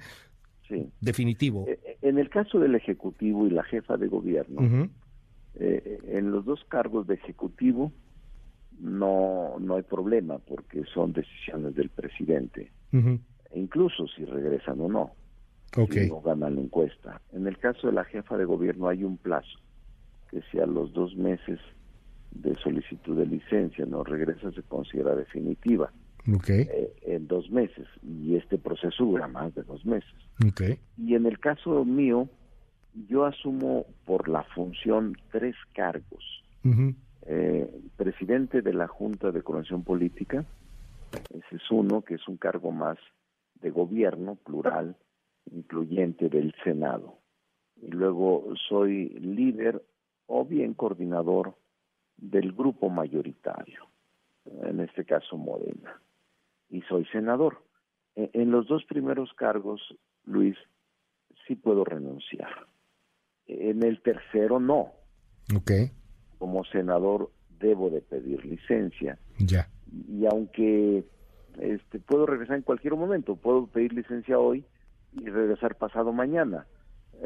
Sí. 0.67 0.89
Definitivo. 1.01 1.65
Eh, 1.67 1.79
eh, 1.85 1.97
en 2.01 2.17
el 2.17 2.29
caso 2.29 2.59
del 2.59 2.75
Ejecutivo 2.75 3.45
y 3.45 3.51
la 3.51 3.63
jefa 3.63 3.97
de 3.97 4.07
gobierno, 4.07 4.89
eh, 5.55 5.99
en 6.07 6.31
los 6.31 6.45
dos 6.45 6.63
cargos 6.67 7.05
de 7.05 7.15
ejecutivo 7.15 7.91
no, 8.79 9.55
no 9.59 9.75
hay 9.75 9.83
problema 9.83 10.39
porque 10.39 10.83
son 10.93 11.13
decisiones 11.13 11.75
del 11.75 11.89
presidente, 11.89 12.71
e 12.91 13.59
incluso 13.59 14.07
si 14.07 14.25
regresan 14.25 14.79
o 14.81 14.87
no, 14.87 15.11
si 15.89 16.09
no 16.09 16.21
ganan 16.21 16.55
la 16.55 16.61
encuesta. 16.61 17.21
En 17.31 17.47
el 17.47 17.57
caso 17.57 17.87
de 17.87 17.93
la 17.93 18.03
jefa 18.05 18.37
de 18.37 18.45
gobierno 18.45 18.87
hay 18.87 19.03
un 19.03 19.17
plazo, 19.17 19.59
que 20.29 20.41
si 20.51 20.59
a 20.59 20.65
los 20.65 20.93
dos 20.93 21.15
meses 21.15 21.59
de 22.31 22.55
solicitud 22.55 23.17
de 23.17 23.25
licencia 23.25 23.85
no 23.85 24.03
regresa 24.03 24.51
se 24.51 24.63
considera 24.63 25.15
definitiva. 25.15 25.91
Eh, 26.71 26.93
en 27.01 27.27
dos 27.27 27.51
meses 27.51 27.85
y 28.01 28.35
este 28.35 28.57
proceso 28.57 29.03
dura 29.03 29.27
más 29.27 29.53
de 29.55 29.63
dos 29.63 29.85
meses. 29.85 30.13
Y 30.97 31.15
en 31.15 31.25
el 31.25 31.39
caso 31.39 31.83
mío, 31.83 32.29
yo 33.09 33.25
asumo 33.25 33.85
por 34.05 34.29
la 34.29 34.43
función 34.55 35.17
tres 35.31 35.55
cargos. 35.73 36.23
Presidente 38.25 38.61
de 38.61 38.73
la 38.73 38.87
Junta 38.87 39.31
de 39.31 39.41
Coordinación 39.41 39.83
Política, 39.83 40.45
ese 41.29 41.55
es 41.57 41.71
uno, 41.71 42.03
que 42.03 42.13
es 42.15 42.25
un 42.29 42.37
cargo 42.37 42.71
más 42.71 42.97
de 43.55 43.69
gobierno 43.69 44.35
plural, 44.35 44.95
incluyente 45.51 46.29
del 46.29 46.55
Senado. 46.63 47.17
Y 47.81 47.87
luego 47.87 48.45
soy 48.69 49.09
líder 49.09 49.83
o 50.27 50.45
bien 50.45 50.73
coordinador 50.73 51.55
del 52.15 52.53
grupo 52.53 52.89
mayoritario, 52.89 53.89
en 54.45 54.79
este 54.79 55.03
caso 55.03 55.35
Morena. 55.35 56.01
Y 56.69 56.81
soy 56.83 57.05
senador. 57.07 57.61
E, 58.15 58.29
en 58.31 58.51
los 58.51 58.69
dos 58.69 58.85
primeros 58.85 59.33
cargos, 59.33 59.81
Luis, 60.23 60.55
sí 61.45 61.55
puedo 61.55 61.83
renunciar. 61.83 62.67
En 63.47 63.83
el 63.83 64.01
tercero 64.01 64.61
no. 64.61 64.93
Ok. 65.53 65.71
Como 66.37 66.63
senador 66.63 67.29
debo 67.63 67.89
de 67.89 68.01
pedir 68.01 68.45
licencia. 68.45 69.17
Ya. 69.39 69.67
Y 70.09 70.25
aunque 70.25 71.03
este, 71.59 71.99
puedo 71.99 72.25
regresar 72.25 72.57
en 72.57 72.63
cualquier 72.63 72.95
momento, 72.95 73.35
puedo 73.35 73.67
pedir 73.67 73.93
licencia 73.93 74.37
hoy 74.37 74.65
y 75.13 75.29
regresar 75.29 75.75
pasado 75.75 76.11
mañana. 76.11 76.67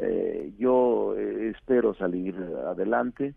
Eh, 0.00 0.52
yo 0.58 1.16
eh, 1.18 1.52
espero 1.56 1.94
salir 1.94 2.36
adelante 2.66 3.34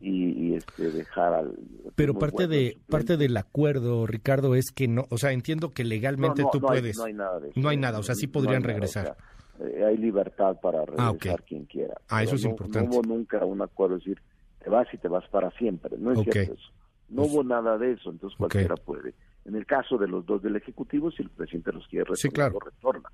y, 0.00 0.54
este, 0.54 0.90
dejar 0.90 1.34
al 1.34 1.54
pero 1.94 2.14
parte 2.14 2.48
de 2.48 2.78
parte 2.88 3.16
del 3.16 3.36
acuerdo 3.36 4.06
Ricardo 4.06 4.56
es 4.56 4.72
que 4.72 4.88
no 4.88 5.04
o 5.10 5.18
sea 5.18 5.30
entiendo 5.32 5.70
que 5.70 5.84
legalmente 5.84 6.42
tú 6.50 6.60
puedes 6.60 6.96
no 6.96 7.04
hay 7.04 7.12
nada 7.12 7.38
de 7.38 7.52
no 7.54 7.68
hay 7.68 7.76
nada 7.76 7.98
o 8.00 8.02
sea 8.02 8.16
sí 8.16 8.26
podrían 8.26 8.64
regresar 8.64 9.16
eh, 9.60 9.84
hay 9.84 9.96
libertad 9.96 10.56
para 10.60 10.80
ah, 10.96 11.12
regresar 11.12 11.42
quien 11.44 11.64
quiera. 11.66 11.94
Ah, 12.08 12.22
eso 12.22 12.36
es 12.36 12.44
importante. 12.44 12.88
No 12.88 12.96
hubo 12.96 13.02
nunca 13.02 13.44
un 13.44 13.60
acuerdo 13.62 13.94
de 13.96 14.00
decir, 14.00 14.22
te 14.62 14.70
vas 14.70 14.86
y 14.92 14.98
te 14.98 15.08
vas 15.08 15.26
para 15.28 15.50
siempre. 15.52 15.96
No 15.98 16.12
es 16.12 16.20
cierto 16.22 16.54
eso. 16.54 16.72
No 17.08 17.22
pues 17.22 17.32
hubo 17.32 17.44
nada 17.44 17.76
de 17.76 17.92
eso, 17.92 18.10
entonces 18.10 18.36
cualquiera 18.38 18.74
puede. 18.76 19.14
En 19.44 19.56
el 19.56 19.66
caso 19.66 19.98
de 19.98 20.08
los 20.08 20.24
dos 20.24 20.42
del 20.42 20.56
Ejecutivo, 20.56 21.10
si 21.10 21.22
el 21.22 21.30
presidente 21.30 21.72
los 21.72 21.86
quiere 21.88 22.04
retornar, 22.04 22.52
lo 22.52 22.60
retorna. 22.60 23.08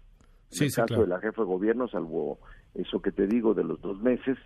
En 0.50 0.62
el 0.62 0.72
caso 0.72 1.00
de 1.00 1.06
la 1.06 1.20
jefa 1.20 1.42
de 1.42 1.48
gobierno, 1.48 1.88
salvo 1.88 2.38
eso 2.74 3.02
que 3.02 3.12
te 3.12 3.26
digo 3.26 3.54
de 3.54 3.64
los 3.64 3.80
dos 3.80 4.00
meses, 4.00 4.38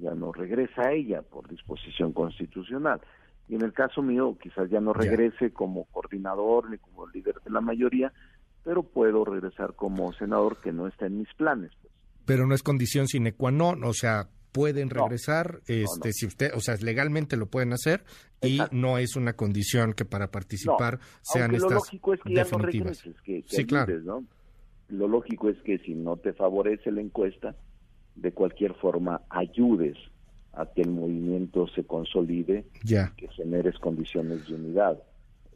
ya 0.00 0.14
no 0.14 0.32
regresa 0.32 0.82
a 0.82 0.92
ella 0.92 1.22
por 1.22 1.48
disposición 1.48 2.12
constitucional. 2.12 3.00
Y 3.48 3.54
en 3.54 3.62
el 3.62 3.72
caso 3.72 4.02
mío, 4.02 4.36
quizás 4.42 4.70
ya 4.70 4.80
no 4.80 4.92
regrese 4.92 5.52
como 5.52 5.84
coordinador 5.92 6.70
ni 6.70 6.78
como 6.78 7.06
líder 7.08 7.36
de 7.44 7.50
la 7.50 7.60
mayoría, 7.60 8.12
pero 8.64 8.82
puedo 8.82 9.24
regresar 9.24 9.74
como 9.74 10.12
senador 10.14 10.56
que 10.62 10.72
no 10.72 10.88
está 10.88 11.06
en 11.06 11.18
mis 11.18 11.32
planes. 11.34 11.70
Pues. 11.80 11.92
Pero 12.24 12.46
no 12.46 12.54
es 12.54 12.62
condición 12.62 13.06
sine 13.06 13.34
qua 13.34 13.50
non, 13.50 13.84
o 13.84 13.92
sea, 13.92 14.28
pueden 14.54 14.88
regresar, 14.88 15.62
este, 15.66 16.12
si 16.12 16.26
usted, 16.26 16.52
o 16.54 16.60
sea, 16.60 16.76
legalmente 16.76 17.36
lo 17.36 17.46
pueden 17.46 17.72
hacer 17.72 18.04
y 18.40 18.60
no 18.70 18.98
es 18.98 19.16
una 19.16 19.32
condición 19.32 19.94
que 19.94 20.04
para 20.04 20.30
participar 20.30 21.00
sean 21.22 21.52
estas 21.56 21.72
lo 21.72 21.78
lógico 21.78 22.14
es 22.14 22.20
que 22.20 22.34
Ya 22.34 22.44
no 22.44 22.58
regreses, 22.58 23.16
que, 23.22 23.44
sí, 23.48 23.64
claro. 23.66 23.98
¿no? 24.02 24.24
Lo 24.90 25.08
lógico 25.08 25.48
es 25.48 25.60
que 25.62 25.78
si 25.78 25.96
no 25.96 26.18
te 26.18 26.34
favorece 26.34 26.92
la 26.92 27.00
encuesta, 27.00 27.56
de 28.14 28.30
cualquier 28.30 28.74
forma 28.74 29.22
ayudes 29.28 29.96
a 30.52 30.66
que 30.66 30.82
el 30.82 30.90
movimiento 30.90 31.66
se 31.74 31.82
consolide, 31.82 32.64
ya. 32.84 33.12
que 33.16 33.26
generes 33.30 33.76
condiciones 33.80 34.46
de 34.46 34.54
unidad. 34.54 35.02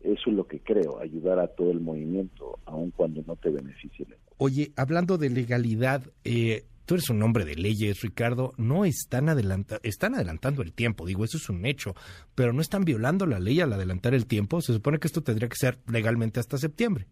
Eso 0.03 0.31
es 0.31 0.37
lo 0.37 0.49
que 0.49 0.59
creo, 0.59 0.99
ayudar 0.99 1.39
a 1.39 1.47
todo 1.47 1.71
el 1.71 1.79
movimiento, 1.79 2.59
aun 2.65 2.91
cuando 2.91 3.23
no 3.29 3.37
te 3.37 3.51
beneficie. 3.51 4.09
Oye, 4.39 4.73
hablando 4.75 5.19
de 5.19 5.31
legalidad, 5.31 6.03
eh, 6.25 6.65
tú 6.89 6.95
eres 6.95 7.11
un 7.11 7.23
hombre 7.23 7.45
de 7.45 7.55
leyes, 7.55 8.01
Ricardo, 8.01 8.53
no 8.57 8.87
están, 8.87 9.29
adelanta 9.29 9.77
están 9.83 10.15
adelantando 10.15 10.63
el 10.63 10.73
tiempo, 10.73 11.05
digo, 11.05 11.23
eso 11.23 11.37
es 11.37 11.51
un 11.51 11.67
hecho, 11.67 11.93
pero 12.35 12.55
no 12.55 12.63
están 12.63 12.87
violando 12.87 13.27
la 13.27 13.39
ley 13.39 13.61
al 13.61 13.75
adelantar 13.75 14.15
el 14.15 14.27
tiempo, 14.27 14.63
se 14.63 14.73
supone 14.73 14.99
que 14.99 15.07
esto 15.07 15.23
tendría 15.23 15.51
que 15.51 15.57
ser 15.57 15.77
legalmente 15.87 16.41
hasta 16.41 16.57
septiembre. 16.57 17.05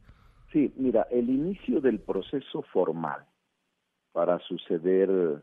Sí, 0.50 0.72
mira, 0.76 1.06
el 1.10 1.28
inicio 1.28 1.82
del 1.82 2.00
proceso 2.00 2.62
formal 2.72 3.26
para 4.12 4.38
suceder 4.38 5.42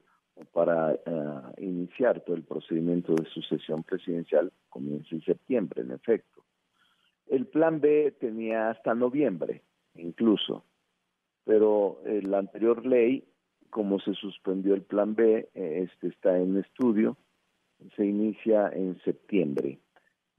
para 0.52 0.94
uh, 0.94 1.62
iniciar 1.62 2.22
todo 2.22 2.36
el 2.36 2.42
procedimiento 2.42 3.14
de 3.14 3.26
sucesión 3.26 3.84
presidencial 3.84 4.52
comienza 4.70 5.10
en 5.12 5.22
septiembre, 5.22 5.84
en 5.84 5.92
efecto. 5.92 6.44
El 7.28 7.46
plan 7.46 7.80
B 7.80 8.16
tenía 8.20 8.72
hasta 8.72 8.96
noviembre, 8.96 9.62
incluso, 9.94 10.66
pero 11.46 12.02
la 12.04 12.40
anterior 12.40 12.84
ley, 12.84 13.24
como 13.74 14.00
se 14.00 14.14
suspendió 14.14 14.76
el 14.76 14.84
plan 14.84 15.16
B, 15.16 15.50
este 15.56 16.08
está 16.08 16.38
en 16.38 16.58
estudio, 16.58 17.18
se 17.96 18.06
inicia 18.06 18.70
en 18.70 19.00
septiembre. 19.02 19.80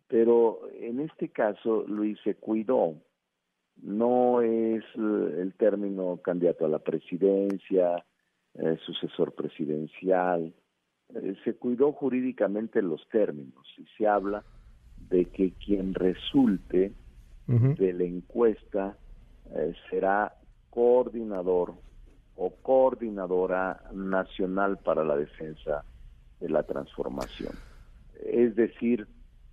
Pero 0.07 0.61
en 0.79 1.00
este 1.00 1.31
caso, 1.31 1.85
Luis 1.88 2.17
se 2.23 2.37
cuidó. 2.37 2.95
No 3.83 4.41
es 4.41 4.85
el 4.95 5.53
término 5.59 6.19
candidato 6.19 6.64
a 6.64 6.69
la 6.69 6.79
presidencia, 6.79 8.05
eh, 8.55 8.79
sucesor 8.87 9.33
presidencial. 9.33 10.55
Eh, 11.12 11.35
se 11.43 11.55
cuidó 11.55 11.91
jurídicamente 11.91 12.83
los 12.83 13.05
términos 13.09 13.67
y 13.76 13.85
se 13.99 14.07
habla 14.07 14.45
de 15.09 15.25
que 15.25 15.53
quien 15.53 15.93
resulte 15.93 16.93
de 17.47 17.93
la 17.93 18.05
encuesta 18.05 18.97
eh, 19.50 19.75
será 19.91 20.35
coordinador 20.71 21.75
o 22.37 22.55
coordinadora 22.62 23.83
nacional 23.93 24.79
para 24.79 25.05
la 25.05 25.17
defensa 25.17 25.85
de 26.41 26.49
la 26.49 26.62
transformación. 26.64 27.53
Es 28.25 28.57
decir, 28.57 29.07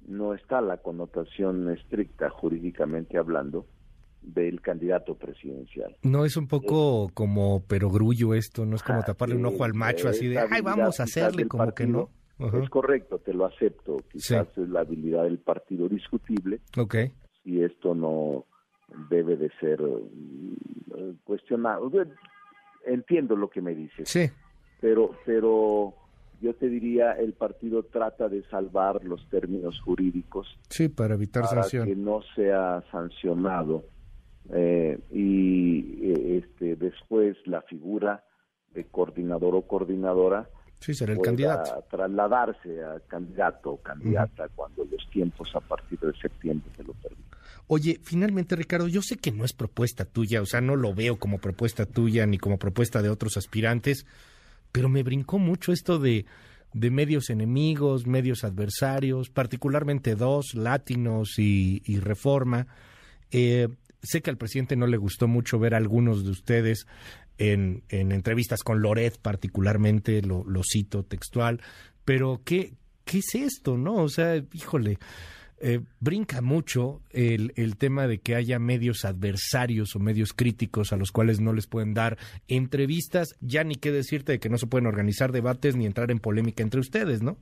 no 0.08 0.34
está 0.34 0.62
la 0.62 0.78
connotación 0.78 1.70
estricta 1.70 2.30
jurídicamente 2.30 3.18
hablando 3.18 3.66
del 4.22 4.62
candidato 4.62 5.16
presidencial. 5.16 5.96
No 6.04 6.26
es 6.26 6.38
un 6.38 6.48
poco 6.48 7.10
como 7.14 7.64
perogrullo 7.64 8.34
esto, 8.34 8.66
no 8.66 8.76
es 8.76 8.84
como 8.84 9.04
taparle 9.04 9.36
un 9.36 9.46
ojo 9.46 9.64
al 9.64 9.74
macho 9.74 10.10
así 10.10 10.28
de, 10.28 10.40
ay, 10.40 10.62
vamos 10.62 11.00
a 11.00 11.04
hacerle 11.04 11.48
como 11.48 11.72
que 11.74 11.88
no. 11.88 12.10
Es 12.40 12.70
correcto, 12.70 13.20
te 13.20 13.34
lo 13.34 13.46
acepto. 13.46 13.98
Quizás 14.12 14.48
es 14.58 14.70
la 14.70 14.80
habilidad 14.80 15.24
del 15.24 15.38
partido 15.38 15.88
discutible. 15.88 16.60
Ok. 16.76 16.96
Si 17.44 17.62
esto 17.62 17.94
no 17.94 18.46
debe 19.10 19.38
de 19.38 19.52
ser 19.60 19.82
uh, 19.82 20.10
cuestionado. 21.24 21.90
Entiendo 22.86 23.36
lo 23.36 23.50
que 23.50 23.62
me 23.62 23.76
dices. 23.76 24.10
Sí. 24.10 24.30
Pero, 24.80 25.16
pero 25.26 25.94
yo 26.42 26.56
te 26.56 26.68
diría, 26.68 27.14
el 27.14 27.34
partido 27.34 27.84
trata 27.84 28.28
de 28.28 28.44
salvar 28.50 29.04
los 29.04 29.28
términos 29.30 29.80
jurídicos. 29.82 30.48
Sí, 30.70 30.90
para 30.90 31.14
evitar 31.14 31.44
para 31.44 31.64
sanción. 31.64 31.88
que 31.88 31.96
no 31.96 32.22
sea 32.36 32.84
sancionado. 32.92 33.84
Eh, 34.52 35.00
y 35.12 36.36
este 36.36 36.76
después 36.76 37.38
la 37.46 37.62
figura 37.62 38.24
de 38.74 38.86
coordinador 38.86 39.56
o 39.56 39.62
coordinadora 39.62 40.50
Sí, 40.82 40.96
será 40.96 41.14
el 41.14 41.20
candidato. 41.20 41.86
trasladarse 41.92 42.84
a 42.84 43.00
candidato 43.08 43.74
o 43.74 43.78
candidata 43.78 44.50
cuando 44.56 44.84
los 44.86 45.08
tiempos 45.12 45.48
a 45.56 45.60
partir 45.60 46.00
de 46.00 46.12
septiembre 46.20 46.72
se 46.76 46.84
lo 46.84 46.94
permitan. 46.94 47.40
Oye, 47.68 48.00
finalmente, 48.04 48.56
Ricardo, 48.56 48.88
yo 48.88 49.04
sé 49.04 49.18
que 49.18 49.32
no 49.32 49.46
es 49.46 49.54
propuesta 49.54 50.06
tuya, 50.06 50.42
o 50.42 50.46
sea, 50.48 50.60
no 50.60 50.76
lo 50.76 50.96
veo 50.96 51.20
como 51.20 51.38
propuesta 51.38 51.86
tuya 51.86 52.26
ni 52.26 52.40
como 52.40 52.58
propuesta 52.58 53.04
de 53.04 53.10
otros 53.10 53.38
aspirantes, 53.38 54.08
pero 54.72 54.90
me 54.90 55.04
brincó 55.04 55.38
mucho 55.38 55.72
esto 55.72 56.00
de, 56.00 56.26
de 56.74 56.90
medios 56.90 57.30
enemigos, 57.30 58.08
medios 58.08 58.44
adversarios, 58.44 59.30
particularmente 59.30 60.16
dos, 60.16 60.56
Latinos 60.56 61.38
y, 61.38 61.84
y 61.86 62.00
Reforma. 62.00 62.66
Eh, 63.30 63.68
sé 64.02 64.22
que 64.22 64.32
al 64.32 64.38
presidente 64.38 64.76
no 64.76 64.88
le 64.88 64.98
gustó 64.98 65.28
mucho 65.28 65.60
ver 65.60 65.76
a 65.76 65.78
algunos 65.78 66.26
de 66.26 66.32
ustedes 66.32 66.88
en, 67.42 67.82
en 67.90 68.12
entrevistas 68.12 68.62
con 68.64 68.82
Loret 68.82 69.18
particularmente, 69.20 70.22
lo, 70.22 70.44
cito 70.64 71.04
textual, 71.04 71.60
pero 72.06 72.42
¿qué, 72.46 72.74
¿qué 73.04 73.18
es 73.18 73.34
esto, 73.34 73.78
no? 73.78 73.96
O 73.96 74.10
sea, 74.10 74.36
híjole, 74.54 75.00
eh, 75.60 75.80
brinca 76.00 76.42
mucho 76.42 77.02
el, 77.10 77.52
el 77.56 77.78
tema 77.78 78.06
de 78.06 78.20
que 78.20 78.36
haya 78.36 78.60
medios 78.60 79.06
adversarios 79.06 79.96
o 79.96 80.00
medios 80.00 80.34
críticos 80.34 80.94
a 80.94 80.98
los 80.98 81.12
cuales 81.12 81.42
no 81.42 81.52
les 81.52 81.66
pueden 81.66 81.96
dar 81.96 82.18
entrevistas, 82.48 83.36
ya 83.42 83.64
ni 83.64 83.76
qué 83.76 83.92
decirte 83.92 84.34
de 84.34 84.40
que 84.40 84.50
no 84.50 84.60
se 84.60 84.68
pueden 84.68 84.86
organizar 84.86 85.32
debates 85.32 85.76
ni 85.76 85.88
entrar 85.88 86.12
en 86.12 86.20
polémica 86.20 86.62
entre 86.62 86.80
ustedes, 86.80 87.24
¿no? 87.24 87.38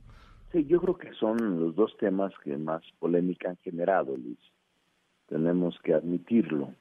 Sí, 0.52 0.64
yo 0.64 0.80
creo 0.80 0.96
que 0.96 1.12
son 1.12 1.60
los 1.60 1.76
dos 1.76 1.94
temas 1.98 2.32
que 2.42 2.56
más 2.56 2.82
polémica 2.98 3.50
han 3.50 3.56
generado, 3.58 4.16
Luis. 4.16 4.38
Tenemos 5.28 5.78
que 5.84 5.92
admitirlo. 5.92 6.74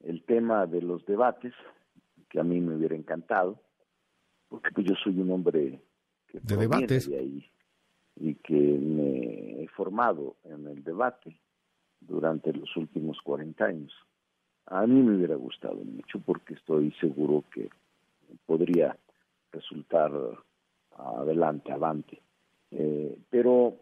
El 0.00 0.24
tema 0.24 0.66
de 0.66 0.82
los 0.82 1.06
debates, 1.06 1.54
que 2.32 2.40
a 2.40 2.44
mí 2.44 2.58
me 2.62 2.74
hubiera 2.74 2.96
encantado, 2.96 3.60
porque 4.48 4.70
pues 4.74 4.86
yo 4.86 4.94
soy 5.04 5.20
un 5.20 5.30
hombre 5.30 5.82
que 6.28 6.40
de 6.40 6.56
debates 6.56 7.10
de 7.10 7.18
ahí 7.18 7.50
y 8.16 8.34
que 8.36 8.54
me 8.54 9.62
he 9.62 9.68
formado 9.68 10.36
en 10.44 10.66
el 10.66 10.82
debate 10.82 11.36
durante 12.00 12.54
los 12.54 12.74
últimos 12.74 13.20
40 13.22 13.62
años. 13.62 13.92
A 14.64 14.86
mí 14.86 15.02
me 15.02 15.14
hubiera 15.14 15.34
gustado 15.34 15.76
mucho 15.76 16.20
porque 16.24 16.54
estoy 16.54 16.90
seguro 16.92 17.44
que 17.52 17.68
podría 18.46 18.96
resultar 19.52 20.10
adelante, 20.96 21.70
avante. 21.70 22.22
Eh, 22.70 23.18
pero 23.28 23.76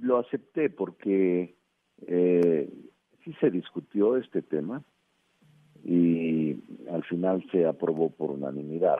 lo 0.00 0.18
acepté 0.18 0.70
porque 0.70 1.54
eh, 2.04 2.68
sí 3.22 3.32
se 3.40 3.48
discutió 3.48 4.16
este 4.16 4.42
tema 4.42 4.82
y 5.84 6.56
al 6.90 7.04
final 7.04 7.44
se 7.50 7.66
aprobó 7.66 8.10
por 8.10 8.30
unanimidad, 8.30 8.98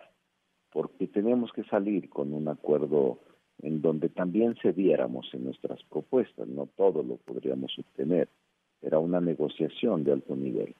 porque 0.72 1.06
tenemos 1.06 1.52
que 1.52 1.64
salir 1.64 2.08
con 2.08 2.32
un 2.32 2.48
acuerdo 2.48 3.18
en 3.62 3.82
donde 3.82 4.08
también 4.08 4.54
cediéramos 4.62 5.28
en 5.34 5.44
nuestras 5.44 5.82
propuestas, 5.84 6.48
no 6.48 6.66
todo 6.76 7.02
lo 7.02 7.16
podríamos 7.16 7.78
obtener, 7.78 8.28
era 8.82 8.98
una 8.98 9.20
negociación 9.20 10.04
de 10.04 10.12
alto 10.12 10.34
nivel. 10.34 10.74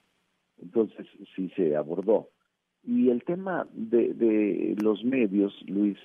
Entonces 0.63 1.07
sí 1.37 1.51
se 1.57 1.77
abordó. 1.77 2.29
Y 2.83 3.11
el 3.11 3.25
tema 3.25 3.69
de, 3.73 4.15
de 4.15 4.77
los 4.83 5.05
medios, 5.05 5.55
Luis, 5.67 5.99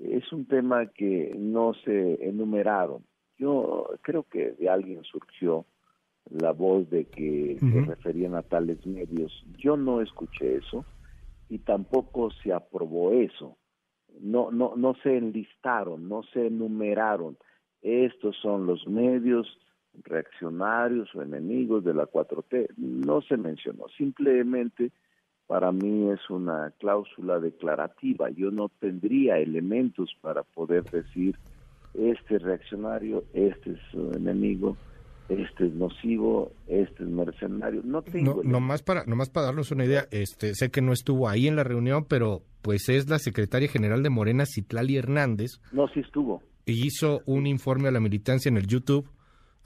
es 0.00 0.32
un 0.32 0.46
tema 0.46 0.86
que 0.86 1.34
no 1.36 1.74
se 1.84 2.26
enumeraron. 2.26 3.02
Yo 3.38 3.90
creo 4.02 4.22
que 4.24 4.52
de 4.52 4.68
alguien 4.68 5.04
surgió 5.04 5.66
la 6.30 6.52
voz 6.52 6.88
de 6.90 7.06
que 7.06 7.56
uh 7.60 7.64
-huh. 7.64 7.84
se 7.84 7.90
referían 7.90 8.34
a 8.34 8.42
tales 8.42 8.86
medios. 8.86 9.44
Yo 9.56 9.76
no 9.76 10.00
escuché 10.00 10.56
eso 10.56 10.84
y 11.48 11.58
tampoco 11.58 12.30
se 12.42 12.52
aprobó 12.52 13.12
eso. 13.12 13.56
No, 14.20 14.50
no, 14.50 14.74
no 14.76 14.94
se 15.02 15.16
enlistaron, 15.16 16.08
no 16.08 16.22
se 16.32 16.46
enumeraron. 16.46 17.36
Estos 17.82 18.36
son 18.42 18.66
los 18.66 18.86
medios 18.86 19.46
reaccionarios 20.04 21.14
o 21.14 21.22
enemigos 21.22 21.84
de 21.84 21.94
la 21.94 22.06
4T. 22.06 22.68
No 22.76 23.22
se 23.22 23.36
mencionó. 23.36 23.86
Simplemente 23.96 24.90
para 25.46 25.72
mí 25.72 26.10
es 26.10 26.28
una 26.28 26.72
cláusula 26.78 27.38
declarativa. 27.38 28.28
Yo 28.30 28.50
no 28.50 28.68
tendría 28.68 29.38
elementos 29.38 30.14
para 30.20 30.42
poder 30.42 30.84
decir 30.84 31.36
este 31.94 32.36
es 32.36 32.42
reaccionario, 32.42 33.24
este 33.32 33.72
es 33.72 33.78
su 33.90 34.12
enemigo, 34.12 34.76
este 35.28 35.66
es 35.66 35.72
nocivo, 35.74 36.52
este 36.66 37.02
es 37.02 37.08
mercenario. 37.08 37.82
No 37.84 38.02
tengo. 38.02 38.42
No, 38.42 38.50
nomás 38.50 38.82
para, 38.82 39.04
nomás 39.04 39.28
para 39.28 39.46
darnos 39.46 39.70
una 39.70 39.84
idea, 39.84 40.06
este, 40.10 40.54
sé 40.54 40.70
que 40.70 40.80
no 40.80 40.92
estuvo 40.92 41.28
ahí 41.28 41.46
en 41.46 41.56
la 41.56 41.64
reunión, 41.64 42.06
pero 42.08 42.42
pues 42.62 42.88
es 42.88 43.08
la 43.08 43.18
secretaria 43.18 43.68
general 43.68 44.02
de 44.02 44.10
Morena, 44.10 44.44
Citlali 44.46 44.96
Hernández. 44.96 45.60
No, 45.72 45.88
sí 45.88 46.00
estuvo. 46.00 46.42
Y 46.66 46.86
hizo 46.86 47.22
un 47.26 47.46
informe 47.46 47.88
a 47.88 47.92
la 47.92 48.00
militancia 48.00 48.48
en 48.48 48.56
el 48.56 48.66
YouTube. 48.66 49.08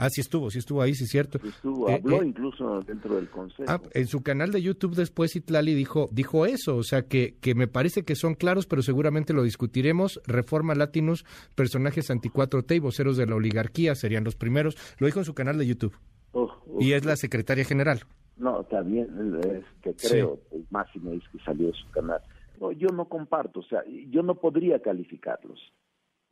Ah, 0.02 0.10
sí 0.10 0.20
estuvo, 0.20 0.50
sí 0.50 0.58
estuvo 0.58 0.82
ahí, 0.82 0.94
sí 0.94 1.04
es 1.04 1.10
cierto. 1.10 1.38
Sí 1.38 1.46
estuvo, 1.46 1.88
eh, 1.88 1.94
habló 1.94 2.22
eh, 2.22 2.26
incluso 2.26 2.80
dentro 2.82 3.14
del 3.14 3.30
consejo. 3.30 3.70
Ah, 3.70 3.80
en 3.92 4.08
su 4.08 4.20
canal 4.24 4.50
de 4.50 4.60
YouTube 4.60 4.96
después 4.96 5.32
Citlali 5.32 5.74
dijo, 5.74 6.08
dijo 6.10 6.44
eso, 6.44 6.76
o 6.76 6.82
sea 6.82 7.02
que, 7.02 7.36
que 7.40 7.54
me 7.54 7.68
parece 7.68 8.02
que 8.02 8.16
son 8.16 8.34
claros, 8.34 8.66
pero 8.66 8.82
seguramente 8.82 9.32
lo 9.32 9.44
discutiremos. 9.44 10.20
Reforma 10.26 10.74
Latinos, 10.74 11.24
personajes 11.54 12.10
anti-4T 12.10 12.74
y 12.74 12.78
voceros 12.80 13.16
de 13.16 13.26
la 13.26 13.36
oligarquía 13.36 13.94
serían 13.94 14.24
los 14.24 14.34
primeros. 14.34 14.76
Lo 14.98 15.06
dijo 15.06 15.20
en 15.20 15.24
su 15.24 15.34
canal 15.34 15.56
de 15.56 15.68
YouTube. 15.68 15.96
Oh, 16.32 16.50
oh, 16.66 16.80
y 16.80 16.94
es 16.94 17.04
la 17.04 17.14
secretaria 17.14 17.64
general. 17.64 18.00
No, 18.38 18.64
también 18.64 19.06
es 19.44 19.64
que 19.82 19.94
creo, 19.94 20.40
sí. 20.50 20.66
más 20.70 20.90
si 20.92 20.98
me 20.98 21.12
dice 21.12 21.26
que 21.30 21.38
salió 21.44 21.68
de 21.68 21.74
su 21.74 21.88
canal. 21.92 22.20
No, 22.60 22.72
yo 22.72 22.88
no 22.88 23.04
comparto, 23.04 23.60
o 23.60 23.64
sea, 23.64 23.84
yo 24.08 24.24
no 24.24 24.34
podría 24.34 24.80
calificarlos. 24.80 25.60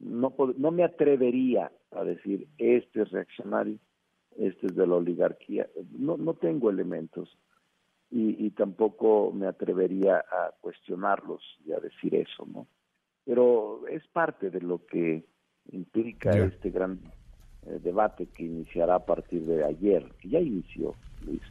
No, 0.00 0.34
no 0.56 0.70
me 0.70 0.84
atrevería 0.84 1.70
a 1.92 2.04
decir 2.04 2.48
este 2.58 3.02
es 3.02 3.10
reaccionario, 3.10 3.78
este 4.36 4.66
es 4.66 4.74
de 4.74 4.86
la 4.86 4.96
oligarquía. 4.96 5.68
No, 5.92 6.16
no 6.16 6.34
tengo 6.34 6.70
elementos 6.70 7.36
y, 8.10 8.44
y 8.44 8.50
tampoco 8.50 9.32
me 9.32 9.46
atrevería 9.46 10.16
a 10.18 10.52
cuestionarlos 10.60 11.42
y 11.64 11.72
a 11.72 11.80
decir 11.80 12.14
eso, 12.14 12.46
¿no? 12.46 12.66
Pero 13.24 13.86
es 13.88 14.06
parte 14.08 14.50
de 14.50 14.60
lo 14.60 14.84
que 14.86 15.24
implica 15.70 16.30
este 16.30 16.70
gran 16.70 16.98
eh, 17.66 17.78
debate 17.82 18.26
que 18.26 18.44
iniciará 18.44 18.96
a 18.96 19.04
partir 19.04 19.42
de 19.42 19.64
ayer, 19.64 20.04
que 20.20 20.30
ya 20.30 20.40
inició, 20.40 20.94
Luis. 21.24 21.42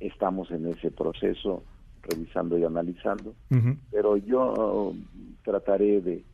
Estamos 0.00 0.50
en 0.50 0.66
ese 0.66 0.90
proceso, 0.90 1.62
revisando 2.02 2.58
y 2.58 2.64
analizando, 2.64 3.34
pero 3.90 4.16
yo 4.18 4.92
trataré 5.42 6.00
de, 6.02 6.24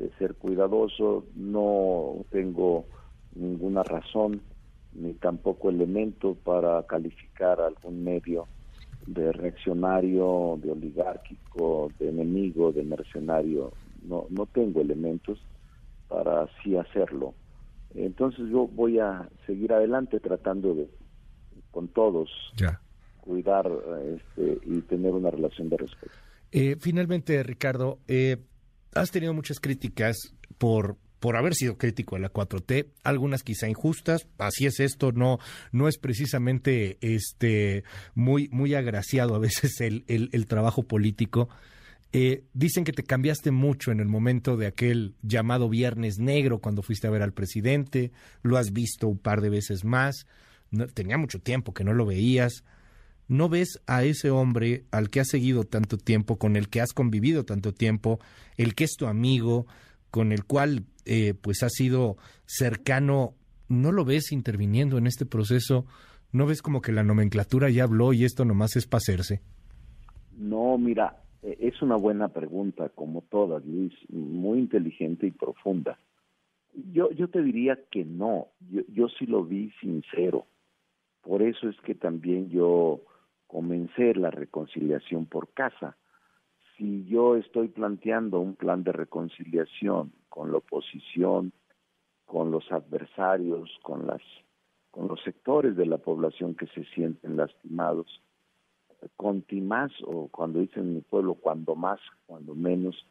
de 0.00 0.10
ser 0.18 0.34
cuidadoso, 0.34 1.26
no 1.36 2.24
tengo 2.30 2.86
ninguna 3.34 3.82
razón 3.82 4.40
ni 4.94 5.12
tampoco 5.12 5.68
elemento 5.68 6.34
para 6.34 6.82
calificar 6.86 7.60
algún 7.60 8.02
medio 8.02 8.48
de 9.06 9.30
reaccionario, 9.32 10.58
de 10.62 10.72
oligárquico, 10.72 11.92
de 11.98 12.08
enemigo, 12.08 12.72
de 12.72 12.82
mercenario. 12.82 13.72
No, 14.02 14.26
no 14.30 14.46
tengo 14.46 14.80
elementos 14.80 15.38
para 16.08 16.42
así 16.44 16.76
hacerlo. 16.76 17.34
Entonces 17.94 18.48
yo 18.50 18.66
voy 18.66 18.98
a 18.98 19.28
seguir 19.46 19.72
adelante 19.72 20.18
tratando 20.18 20.74
de, 20.74 20.88
con 21.70 21.88
todos, 21.88 22.30
cuidar 23.20 23.70
este, 24.04 24.58
y 24.64 24.80
tener 24.82 25.12
una 25.12 25.30
relación 25.30 25.68
de 25.68 25.76
respeto. 25.76 26.12
Eh, 26.52 26.76
finalmente, 26.80 27.42
Ricardo, 27.42 27.98
eh, 28.08 28.38
has 28.94 29.10
tenido 29.10 29.34
muchas 29.34 29.60
críticas 29.60 30.16
por 30.58 30.96
por 31.20 31.36
haber 31.36 31.54
sido 31.54 31.76
crítico 31.76 32.16
de 32.16 32.22
la 32.22 32.32
4T, 32.32 32.86
algunas 33.04 33.42
quizá 33.42 33.68
injustas, 33.68 34.26
así 34.38 34.64
es 34.64 34.80
esto, 34.80 35.12
no, 35.12 35.38
no 35.70 35.86
es 35.86 35.98
precisamente 35.98 36.96
este 37.02 37.84
muy, 38.14 38.48
muy 38.48 38.74
agraciado 38.74 39.34
a 39.34 39.38
veces 39.38 39.80
el, 39.82 40.04
el, 40.08 40.46
trabajo 40.46 40.82
político. 40.82 41.50
Eh, 42.12 42.42
dicen 42.54 42.84
que 42.84 42.92
te 42.92 43.04
cambiaste 43.04 43.52
mucho 43.52 43.92
en 43.92 44.00
el 44.00 44.08
momento 44.08 44.56
de 44.56 44.66
aquel 44.66 45.14
llamado 45.22 45.68
Viernes 45.68 46.18
Negro 46.18 46.58
cuando 46.58 46.82
fuiste 46.82 47.06
a 47.06 47.10
ver 47.10 47.22
al 47.22 47.34
presidente, 47.34 48.10
lo 48.42 48.56
has 48.56 48.72
visto 48.72 49.06
un 49.06 49.18
par 49.18 49.42
de 49.42 49.50
veces 49.50 49.84
más, 49.84 50.26
tenía 50.94 51.18
mucho 51.18 51.38
tiempo 51.38 51.74
que 51.74 51.84
no 51.84 51.92
lo 51.92 52.06
veías. 52.06 52.64
¿No 53.30 53.48
ves 53.48 53.80
a 53.86 54.02
ese 54.02 54.28
hombre 54.32 54.86
al 54.90 55.08
que 55.08 55.20
has 55.20 55.28
seguido 55.28 55.62
tanto 55.62 55.96
tiempo, 55.96 56.36
con 56.36 56.56
el 56.56 56.68
que 56.68 56.80
has 56.80 56.92
convivido 56.92 57.44
tanto 57.44 57.72
tiempo, 57.72 58.18
el 58.56 58.74
que 58.74 58.82
es 58.82 58.96
tu 58.98 59.06
amigo, 59.06 59.66
con 60.10 60.32
el 60.32 60.44
cual 60.44 60.86
eh, 61.04 61.34
pues 61.40 61.62
ha 61.62 61.68
sido 61.68 62.16
cercano, 62.44 63.34
¿no 63.68 63.92
lo 63.92 64.04
ves 64.04 64.32
interviniendo 64.32 64.98
en 64.98 65.06
este 65.06 65.26
proceso? 65.26 65.86
¿No 66.32 66.44
ves 66.44 66.60
como 66.60 66.80
que 66.80 66.90
la 66.90 67.04
nomenclatura 67.04 67.70
ya 67.70 67.84
habló 67.84 68.12
y 68.12 68.24
esto 68.24 68.44
nomás 68.44 68.74
es 68.74 68.88
pasearse? 68.88 69.42
No, 70.36 70.76
mira, 70.76 71.22
eh, 71.44 71.56
es 71.60 71.80
una 71.82 71.94
buena 71.94 72.30
pregunta, 72.30 72.88
como 72.88 73.20
todas, 73.20 73.64
Luis, 73.64 73.92
muy 74.08 74.58
inteligente 74.58 75.28
y 75.28 75.30
profunda. 75.30 76.00
Yo, 76.92 77.12
yo 77.12 77.28
te 77.28 77.44
diría 77.44 77.78
que 77.92 78.04
no, 78.04 78.48
yo, 78.68 78.80
yo 78.88 79.08
sí 79.08 79.26
lo 79.26 79.44
vi 79.44 79.70
sincero. 79.80 80.46
Por 81.22 81.42
eso 81.42 81.68
es 81.68 81.76
que 81.82 81.94
también 81.94 82.50
yo 82.50 83.02
comencé 83.50 84.14
la 84.14 84.30
reconciliación 84.30 85.26
por 85.26 85.52
casa. 85.52 85.96
Si 86.76 87.04
yo 87.06 87.34
estoy 87.34 87.68
planteando 87.68 88.38
un 88.38 88.54
plan 88.54 88.84
de 88.84 88.92
reconciliación 88.92 90.12
con 90.28 90.52
la 90.52 90.58
oposición, 90.58 91.52
con 92.26 92.52
los 92.52 92.70
adversarios, 92.70 93.68
con 93.82 94.06
los 94.06 95.22
sectores 95.24 95.76
de 95.76 95.86
la 95.86 95.98
población 95.98 96.54
que 96.54 96.68
se 96.68 96.84
sienten 96.94 97.36
lastimados, 97.36 98.22
con 99.16 99.44
más 99.62 99.90
o 100.04 100.28
cuando 100.28 100.60
dicen 100.60 100.84
en 100.84 100.94
mi 100.94 101.00
pueblo, 101.00 101.34
cuando 101.34 101.74
más, 101.74 101.98
cuando 102.26 102.54
menos, 102.54 103.04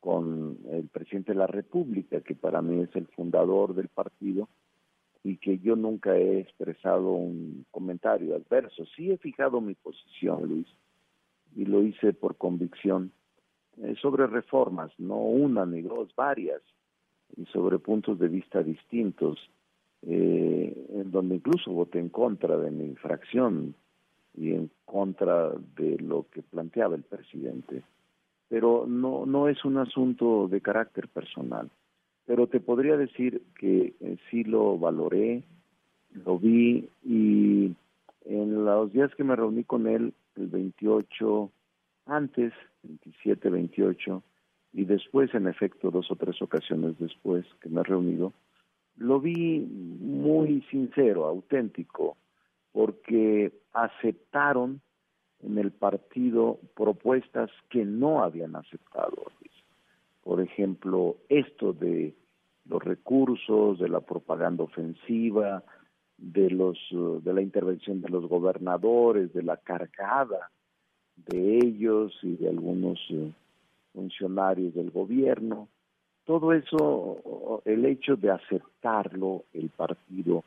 con 0.00 0.58
el 0.70 0.88
presidente 0.88 1.32
de 1.32 1.38
la 1.38 1.46
República, 1.46 2.20
que 2.22 2.34
para 2.34 2.60
mí 2.60 2.82
es 2.82 2.94
el 2.96 3.06
fundador 3.08 3.74
del 3.74 3.88
partido, 3.88 4.48
y 5.26 5.38
que 5.38 5.58
yo 5.58 5.74
nunca 5.74 6.16
he 6.16 6.38
expresado 6.38 7.10
un 7.10 7.66
comentario 7.72 8.36
adverso. 8.36 8.84
Sí 8.94 9.10
he 9.10 9.18
fijado 9.18 9.60
mi 9.60 9.74
posición, 9.74 10.46
Luis, 10.46 10.68
y 11.56 11.64
lo 11.64 11.82
hice 11.82 12.12
por 12.12 12.36
convicción, 12.36 13.10
eh, 13.82 13.96
sobre 14.00 14.28
reformas, 14.28 14.92
no 14.98 15.16
una 15.16 15.66
ni 15.66 15.82
dos, 15.82 16.14
varias, 16.14 16.62
y 17.36 17.44
sobre 17.46 17.80
puntos 17.80 18.20
de 18.20 18.28
vista 18.28 18.62
distintos, 18.62 19.36
eh, 20.02 20.86
en 20.90 21.10
donde 21.10 21.34
incluso 21.34 21.72
voté 21.72 21.98
en 21.98 22.10
contra 22.10 22.56
de 22.56 22.70
mi 22.70 22.94
fracción 22.94 23.74
y 24.36 24.52
en 24.52 24.70
contra 24.84 25.50
de 25.76 25.98
lo 25.98 26.26
que 26.30 26.42
planteaba 26.42 26.94
el 26.94 27.02
presidente. 27.02 27.82
Pero 28.48 28.86
no, 28.86 29.26
no 29.26 29.48
es 29.48 29.64
un 29.64 29.78
asunto 29.78 30.46
de 30.46 30.60
carácter 30.60 31.08
personal. 31.08 31.68
Pero 32.26 32.48
te 32.48 32.60
podría 32.60 32.96
decir 32.96 33.42
que 33.58 33.94
eh, 34.00 34.16
sí 34.30 34.44
lo 34.44 34.78
valoré, 34.78 35.44
lo 36.24 36.38
vi 36.38 36.88
y 37.04 37.74
en 38.24 38.64
los 38.64 38.92
días 38.92 39.14
que 39.14 39.24
me 39.24 39.36
reuní 39.36 39.64
con 39.64 39.86
él 39.86 40.12
el 40.34 40.48
28, 40.48 41.50
antes, 42.06 42.52
27, 42.82 43.48
28, 43.48 44.22
y 44.72 44.84
después, 44.84 45.32
en 45.34 45.46
efecto, 45.46 45.90
dos 45.90 46.10
o 46.10 46.16
tres 46.16 46.42
ocasiones 46.42 46.98
después 46.98 47.46
que 47.60 47.68
me 47.68 47.80
he 47.80 47.84
reunido, 47.84 48.32
lo 48.96 49.20
vi 49.20 49.60
muy 49.60 50.62
sincero, 50.70 51.26
auténtico, 51.26 52.16
porque 52.72 53.52
aceptaron 53.72 54.80
en 55.42 55.58
el 55.58 55.70
partido 55.70 56.58
propuestas 56.74 57.50
que 57.70 57.84
no 57.84 58.22
habían 58.22 58.56
aceptado. 58.56 59.30
Por 60.26 60.40
ejemplo, 60.40 61.18
esto 61.28 61.72
de 61.72 62.12
los 62.64 62.82
recursos, 62.82 63.78
de 63.78 63.88
la 63.88 64.00
propaganda 64.00 64.64
ofensiva, 64.64 65.62
de 66.18 66.50
los 66.50 66.76
de 66.90 67.32
la 67.32 67.42
intervención 67.42 68.02
de 68.02 68.08
los 68.08 68.28
gobernadores, 68.28 69.32
de 69.32 69.44
la 69.44 69.56
cargada 69.56 70.50
de 71.14 71.58
ellos 71.58 72.12
y 72.22 72.34
de 72.38 72.48
algunos 72.48 72.98
eh, 73.10 73.30
funcionarios 73.92 74.74
del 74.74 74.90
gobierno. 74.90 75.68
Todo 76.24 76.52
eso, 76.52 77.62
el 77.64 77.84
hecho 77.84 78.16
de 78.16 78.32
aceptarlo 78.32 79.44
el 79.52 79.68
partido 79.68 80.42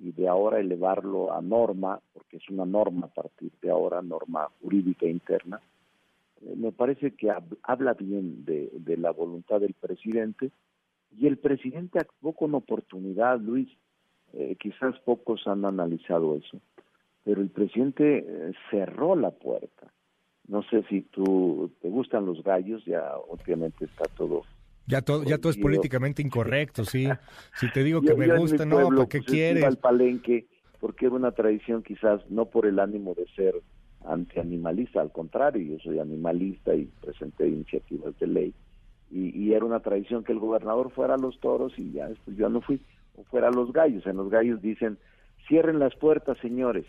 y 0.00 0.12
de 0.12 0.26
ahora 0.26 0.58
elevarlo 0.58 1.34
a 1.34 1.42
norma, 1.42 2.00
porque 2.14 2.38
es 2.38 2.48
una 2.48 2.64
norma 2.64 3.08
a 3.08 3.14
partir 3.14 3.52
de 3.60 3.70
ahora, 3.70 4.00
norma 4.00 4.48
jurídica 4.62 5.04
interna, 5.04 5.60
eh, 5.60 5.77
me 6.56 6.72
parece 6.72 7.14
que 7.14 7.32
habla 7.62 7.94
bien 7.94 8.44
de, 8.44 8.70
de, 8.72 8.96
la 8.96 9.10
voluntad 9.10 9.60
del 9.60 9.74
presidente 9.74 10.50
y 11.16 11.26
el 11.26 11.38
presidente 11.38 11.98
actuó 11.98 12.32
con 12.32 12.54
oportunidad, 12.54 13.40
Luis, 13.40 13.68
eh, 14.34 14.56
quizás 14.60 14.98
pocos 15.00 15.46
han 15.46 15.64
analizado 15.64 16.36
eso, 16.36 16.60
pero 17.24 17.40
el 17.40 17.50
presidente 17.50 18.52
cerró 18.70 19.16
la 19.16 19.30
puerta 19.30 19.92
no 20.48 20.62
sé 20.62 20.82
si 20.88 21.02
tú 21.02 21.70
te 21.80 21.88
gustan 21.88 22.24
los 22.24 22.42
gallos, 22.42 22.82
ya 22.86 23.16
obviamente 23.28 23.84
está 23.84 24.04
todo. 24.16 24.42
Ya 24.86 25.02
todo, 25.02 25.22
ya 25.22 25.36
todo 25.36 25.52
es 25.52 25.58
políticamente 25.58 26.22
incorrecto, 26.22 26.84
sí. 26.86 27.06
Si 27.54 27.70
te 27.70 27.84
digo 27.84 28.00
que 28.00 28.14
me 28.14 28.34
gusta, 28.38 28.64
no, 28.64 28.88
¿para 28.88 29.06
qué 29.06 29.18
pues, 29.18 29.30
quieres? 29.30 29.64
al 29.64 29.76
palenque 29.76 30.46
porque 30.80 31.06
era 31.06 31.16
una 31.16 31.32
tradición 31.32 31.82
quizás 31.82 32.22
no 32.30 32.46
por 32.46 32.64
el 32.64 32.78
ánimo 32.78 33.14
de 33.14 33.26
ser 33.34 33.60
antianimalista, 34.08 35.00
al 35.00 35.12
contrario, 35.12 35.62
yo 35.62 35.78
soy 35.78 35.98
animalista 35.98 36.74
y 36.74 36.86
presenté 37.00 37.48
iniciativas 37.48 38.18
de 38.18 38.26
ley. 38.26 38.54
Y, 39.10 39.36
y, 39.38 39.54
era 39.54 39.64
una 39.64 39.80
tradición 39.80 40.22
que 40.22 40.32
el 40.32 40.38
gobernador 40.38 40.90
fuera 40.90 41.14
a 41.14 41.18
los 41.18 41.40
toros 41.40 41.72
y 41.78 41.92
ya 41.92 42.08
después 42.08 42.36
yo 42.36 42.48
no 42.50 42.60
fui, 42.60 42.80
o 43.16 43.24
fuera 43.24 43.48
a 43.48 43.52
los 43.52 43.72
gallos. 43.72 44.06
En 44.06 44.16
los 44.16 44.28
gallos 44.28 44.60
dicen, 44.60 44.98
cierren 45.48 45.78
las 45.78 45.94
puertas, 45.96 46.36
señores, 46.38 46.84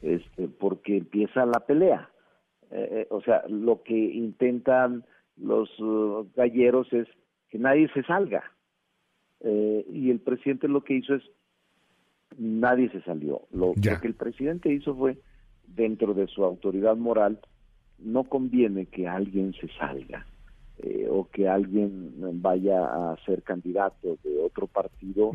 este, 0.00 0.48
porque 0.48 0.96
empieza 0.96 1.44
la 1.44 1.60
pelea. 1.60 2.08
Eh, 2.70 2.88
eh, 2.90 3.06
o 3.10 3.20
sea, 3.20 3.44
lo 3.48 3.82
que 3.82 3.94
intentan 3.94 5.04
los 5.36 5.68
uh, 5.80 6.26
galleros 6.34 6.90
es 6.92 7.06
que 7.50 7.58
nadie 7.58 7.88
se 7.92 8.02
salga. 8.04 8.42
Eh, 9.40 9.84
y 9.90 10.10
el 10.10 10.20
presidente 10.20 10.68
lo 10.68 10.82
que 10.82 10.94
hizo 10.94 11.14
es, 11.14 11.22
nadie 12.38 12.90
se 12.90 13.02
salió. 13.02 13.42
Lo, 13.50 13.74
que 13.74 14.06
el 14.06 14.14
presidente 14.14 14.72
hizo 14.72 14.94
fue, 14.96 15.18
dentro 15.66 16.14
de 16.14 16.26
su 16.26 16.44
autoridad 16.44 16.96
moral, 16.96 17.40
no 17.98 18.24
conviene 18.24 18.86
que 18.86 19.06
alguien 19.08 19.54
se 19.54 19.68
salga 19.78 20.26
o 21.10 21.28
que 21.28 21.48
alguien 21.48 22.14
vaya 22.42 22.84
a 22.84 23.16
ser 23.24 23.42
candidato 23.42 24.18
de 24.24 24.42
otro 24.42 24.66
partido 24.66 25.30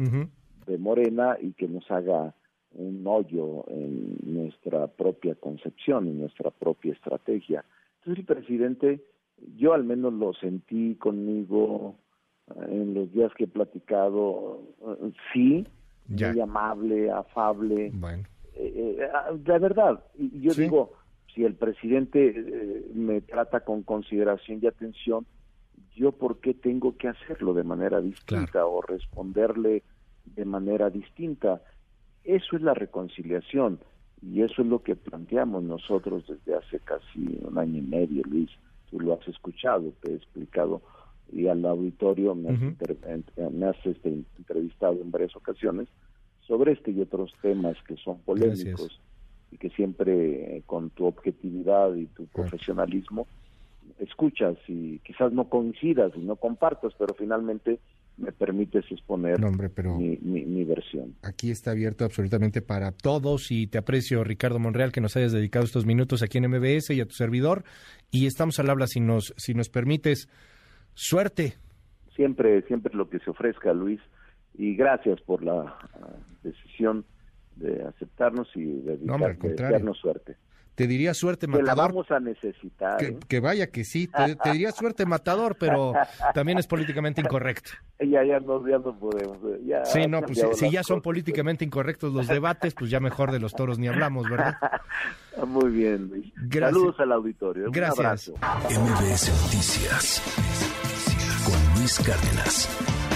de 0.66 0.78
Morena 0.78 1.38
y 1.40 1.54
que 1.54 1.68
nos 1.68 1.90
haga 1.90 2.34
un 2.74 3.04
hoyo 3.06 3.66
en 3.70 4.18
nuestra 4.24 4.88
propia 4.88 5.36
concepción, 5.36 6.08
en 6.08 6.20
nuestra 6.20 6.52
propia 6.52 6.94
estrategia. 6.94 7.64
Entonces 8.00 8.20
el 8.20 8.26
presidente, 8.26 9.02
yo 9.56 9.74
al 9.74 9.84
menos 9.84 10.14
lo 10.14 10.34
sentí 10.34 10.96
conmigo 10.96 11.96
en 12.70 12.94
los 12.94 13.12
días 13.12 13.32
que 13.36 13.46
he 13.46 13.48
platicado, 13.48 14.62
eh, 14.82 15.12
sí, 15.34 15.68
muy 16.08 16.40
amable, 16.40 17.12
afable. 17.12 17.92
Bueno. 17.94 18.24
Eh, 18.78 19.00
eh, 19.02 19.10
de 19.34 19.60
verdad, 19.60 20.04
yo 20.18 20.54
digo, 20.54 20.94
si 21.34 21.44
el 21.44 21.56
presidente 21.56 22.86
me 22.94 23.22
trata 23.22 23.62
con 23.62 23.82
consideración 23.82 24.60
y 24.62 24.68
atención, 24.68 25.26
yo 25.96 26.12
por 26.12 26.40
qué 26.40 26.54
tengo 26.54 26.96
que 26.96 27.08
hacerlo 27.08 27.56
de 27.56 27.64
manera 27.64 28.00
distinta 28.00 28.68
o 28.68 28.82
responderle 28.82 29.84
de 30.36 30.46
manera 30.46 30.92
distinta. 30.92 31.62
Eso 32.24 32.56
es 32.56 32.62
la 32.62 32.76
reconciliación 32.76 33.80
y 34.22 34.44
eso 34.44 34.62
es 34.62 34.68
lo 34.68 34.84
que 34.84 34.96
planteamos 34.96 35.64
nosotros 35.64 36.26
desde 36.28 36.56
hace 36.56 36.80
casi 36.80 37.40
un 37.42 37.58
año 37.58 37.80
y 37.80 37.82
medio, 37.82 38.24
Luis. 38.30 38.52
Tú 38.92 39.00
lo 39.00 39.14
has 39.14 39.28
escuchado, 39.28 39.92
te 40.02 40.12
he 40.12 40.16
explicado 40.16 40.82
y 41.32 41.48
al 41.48 41.66
auditorio 41.66 42.36
me 42.36 42.50
has, 42.50 43.86
este, 43.86 44.24
entrevistado 44.38 45.02
en 45.02 45.12
varias 45.12 45.36
ocasiones 45.36 45.88
sobre 46.48 46.74
este 46.74 46.92
y 46.92 47.02
otros 47.02 47.34
temas 47.42 47.76
que 47.88 47.96
son 47.98 48.20
polémicos 48.20 49.02
y 49.52 49.58
que 49.58 49.70
siempre 49.72 50.58
eh, 50.58 50.64
con 50.66 50.90
tu 50.90 51.06
objetividad 51.06 51.94
y 51.96 52.06
tu 52.08 52.26
profesionalismo 52.28 53.28
escuchas 54.00 54.58
y 54.68 55.00
quizás 55.00 55.32
no 55.32 55.50
coincidas 55.50 56.12
y 56.16 56.20
no 56.20 56.36
compartas, 56.36 56.94
pero 56.98 57.14
finalmente 57.16 57.80
me 58.18 58.32
permites 58.32 58.84
exponer 58.92 59.40
mi, 59.40 60.18
mi, 60.22 60.64
versión. 60.64 61.16
Aquí 61.22 61.52
está 61.52 61.72
abierto 61.72 62.04
absolutamente 62.04 62.62
para 62.62 62.92
todos 62.92 63.52
y 63.52 63.68
te 63.68 63.78
aprecio, 63.78 64.24
Ricardo 64.24 64.58
Monreal, 64.58 64.92
que 64.92 65.02
nos 65.02 65.16
hayas 65.16 65.32
dedicado 65.32 65.66
estos 65.66 65.86
minutos 65.86 66.24
aquí 66.24 66.40
en 66.40 66.50
MBS 66.50 66.90
y 66.92 67.02
a 67.02 67.06
tu 67.06 67.14
servidor. 67.14 67.64
Y 68.10 68.26
estamos 68.26 68.60
al 68.60 68.70
habla 68.72 68.88
si 68.88 69.00
nos, 69.00 69.34
si 69.38 69.54
nos 69.54 69.70
permites. 69.70 70.30
Suerte. 70.96 71.54
Siempre, 72.16 72.64
siempre 72.64 72.96
lo 72.96 73.08
que 73.08 73.20
se 73.20 73.30
ofrezca, 73.30 73.72
Luis. 73.72 74.00
Y 74.58 74.76
gracias 74.76 75.22
por 75.22 75.44
la 75.44 75.78
decisión 76.44 77.06
de 77.56 77.84
aceptarnos 77.84 78.50
y 78.56 78.66
de, 78.66 78.98
darnos 79.56 79.98
suerte. 79.98 80.36
Te 80.78 80.86
diría 80.86 81.16
suerte 81.16 81.48
matador. 81.48 81.64
Que 81.64 81.76
la 81.76 81.88
vamos 81.88 82.12
a 82.12 82.20
necesitar. 82.20 82.98
Que, 82.98 83.38
¿eh? 83.38 83.40
vaya 83.40 83.66
que 83.66 83.84
sí, 83.84 84.08
te, 84.08 84.52
diría 84.52 84.72
suerte 84.72 85.08
matador, 85.08 85.58
pero 85.60 85.94
también 86.36 86.60
es 86.60 86.68
políticamente 86.68 87.20
incorrecto. 87.20 87.72
Ya, 88.00 88.24
ya, 88.24 88.40
no, 88.40 88.68
ya 88.68 88.78
no 88.78 88.96
podemos. 88.96 89.40
Eh, 89.44 89.82
sí, 89.86 90.06
no, 90.08 90.22
pues 90.22 90.40
si, 90.54 90.70
ya 90.70 90.84
son 90.84 91.02
políticamente 91.02 91.66
incorrectos 91.66 92.14
los 92.14 92.28
debates, 92.28 92.76
pues 92.76 92.92
ya 92.92 93.00
mejor 93.00 93.32
de 93.32 93.40
los 93.40 93.54
toros 93.54 93.80
ni 93.80 93.88
hablamos, 93.88 94.30
¿verdad? 94.30 94.56
Muy 95.48 95.72
bien, 95.72 96.10
Luis. 96.10 96.32
Saludos 96.54 97.00
al 97.00 97.12
auditorio. 97.12 97.72
Gracias. 97.72 98.30
MBS 98.30 99.32
Noticias 99.46 100.22
con 101.44 101.80
Luis 101.80 102.00
Cárdenas. 102.06 103.07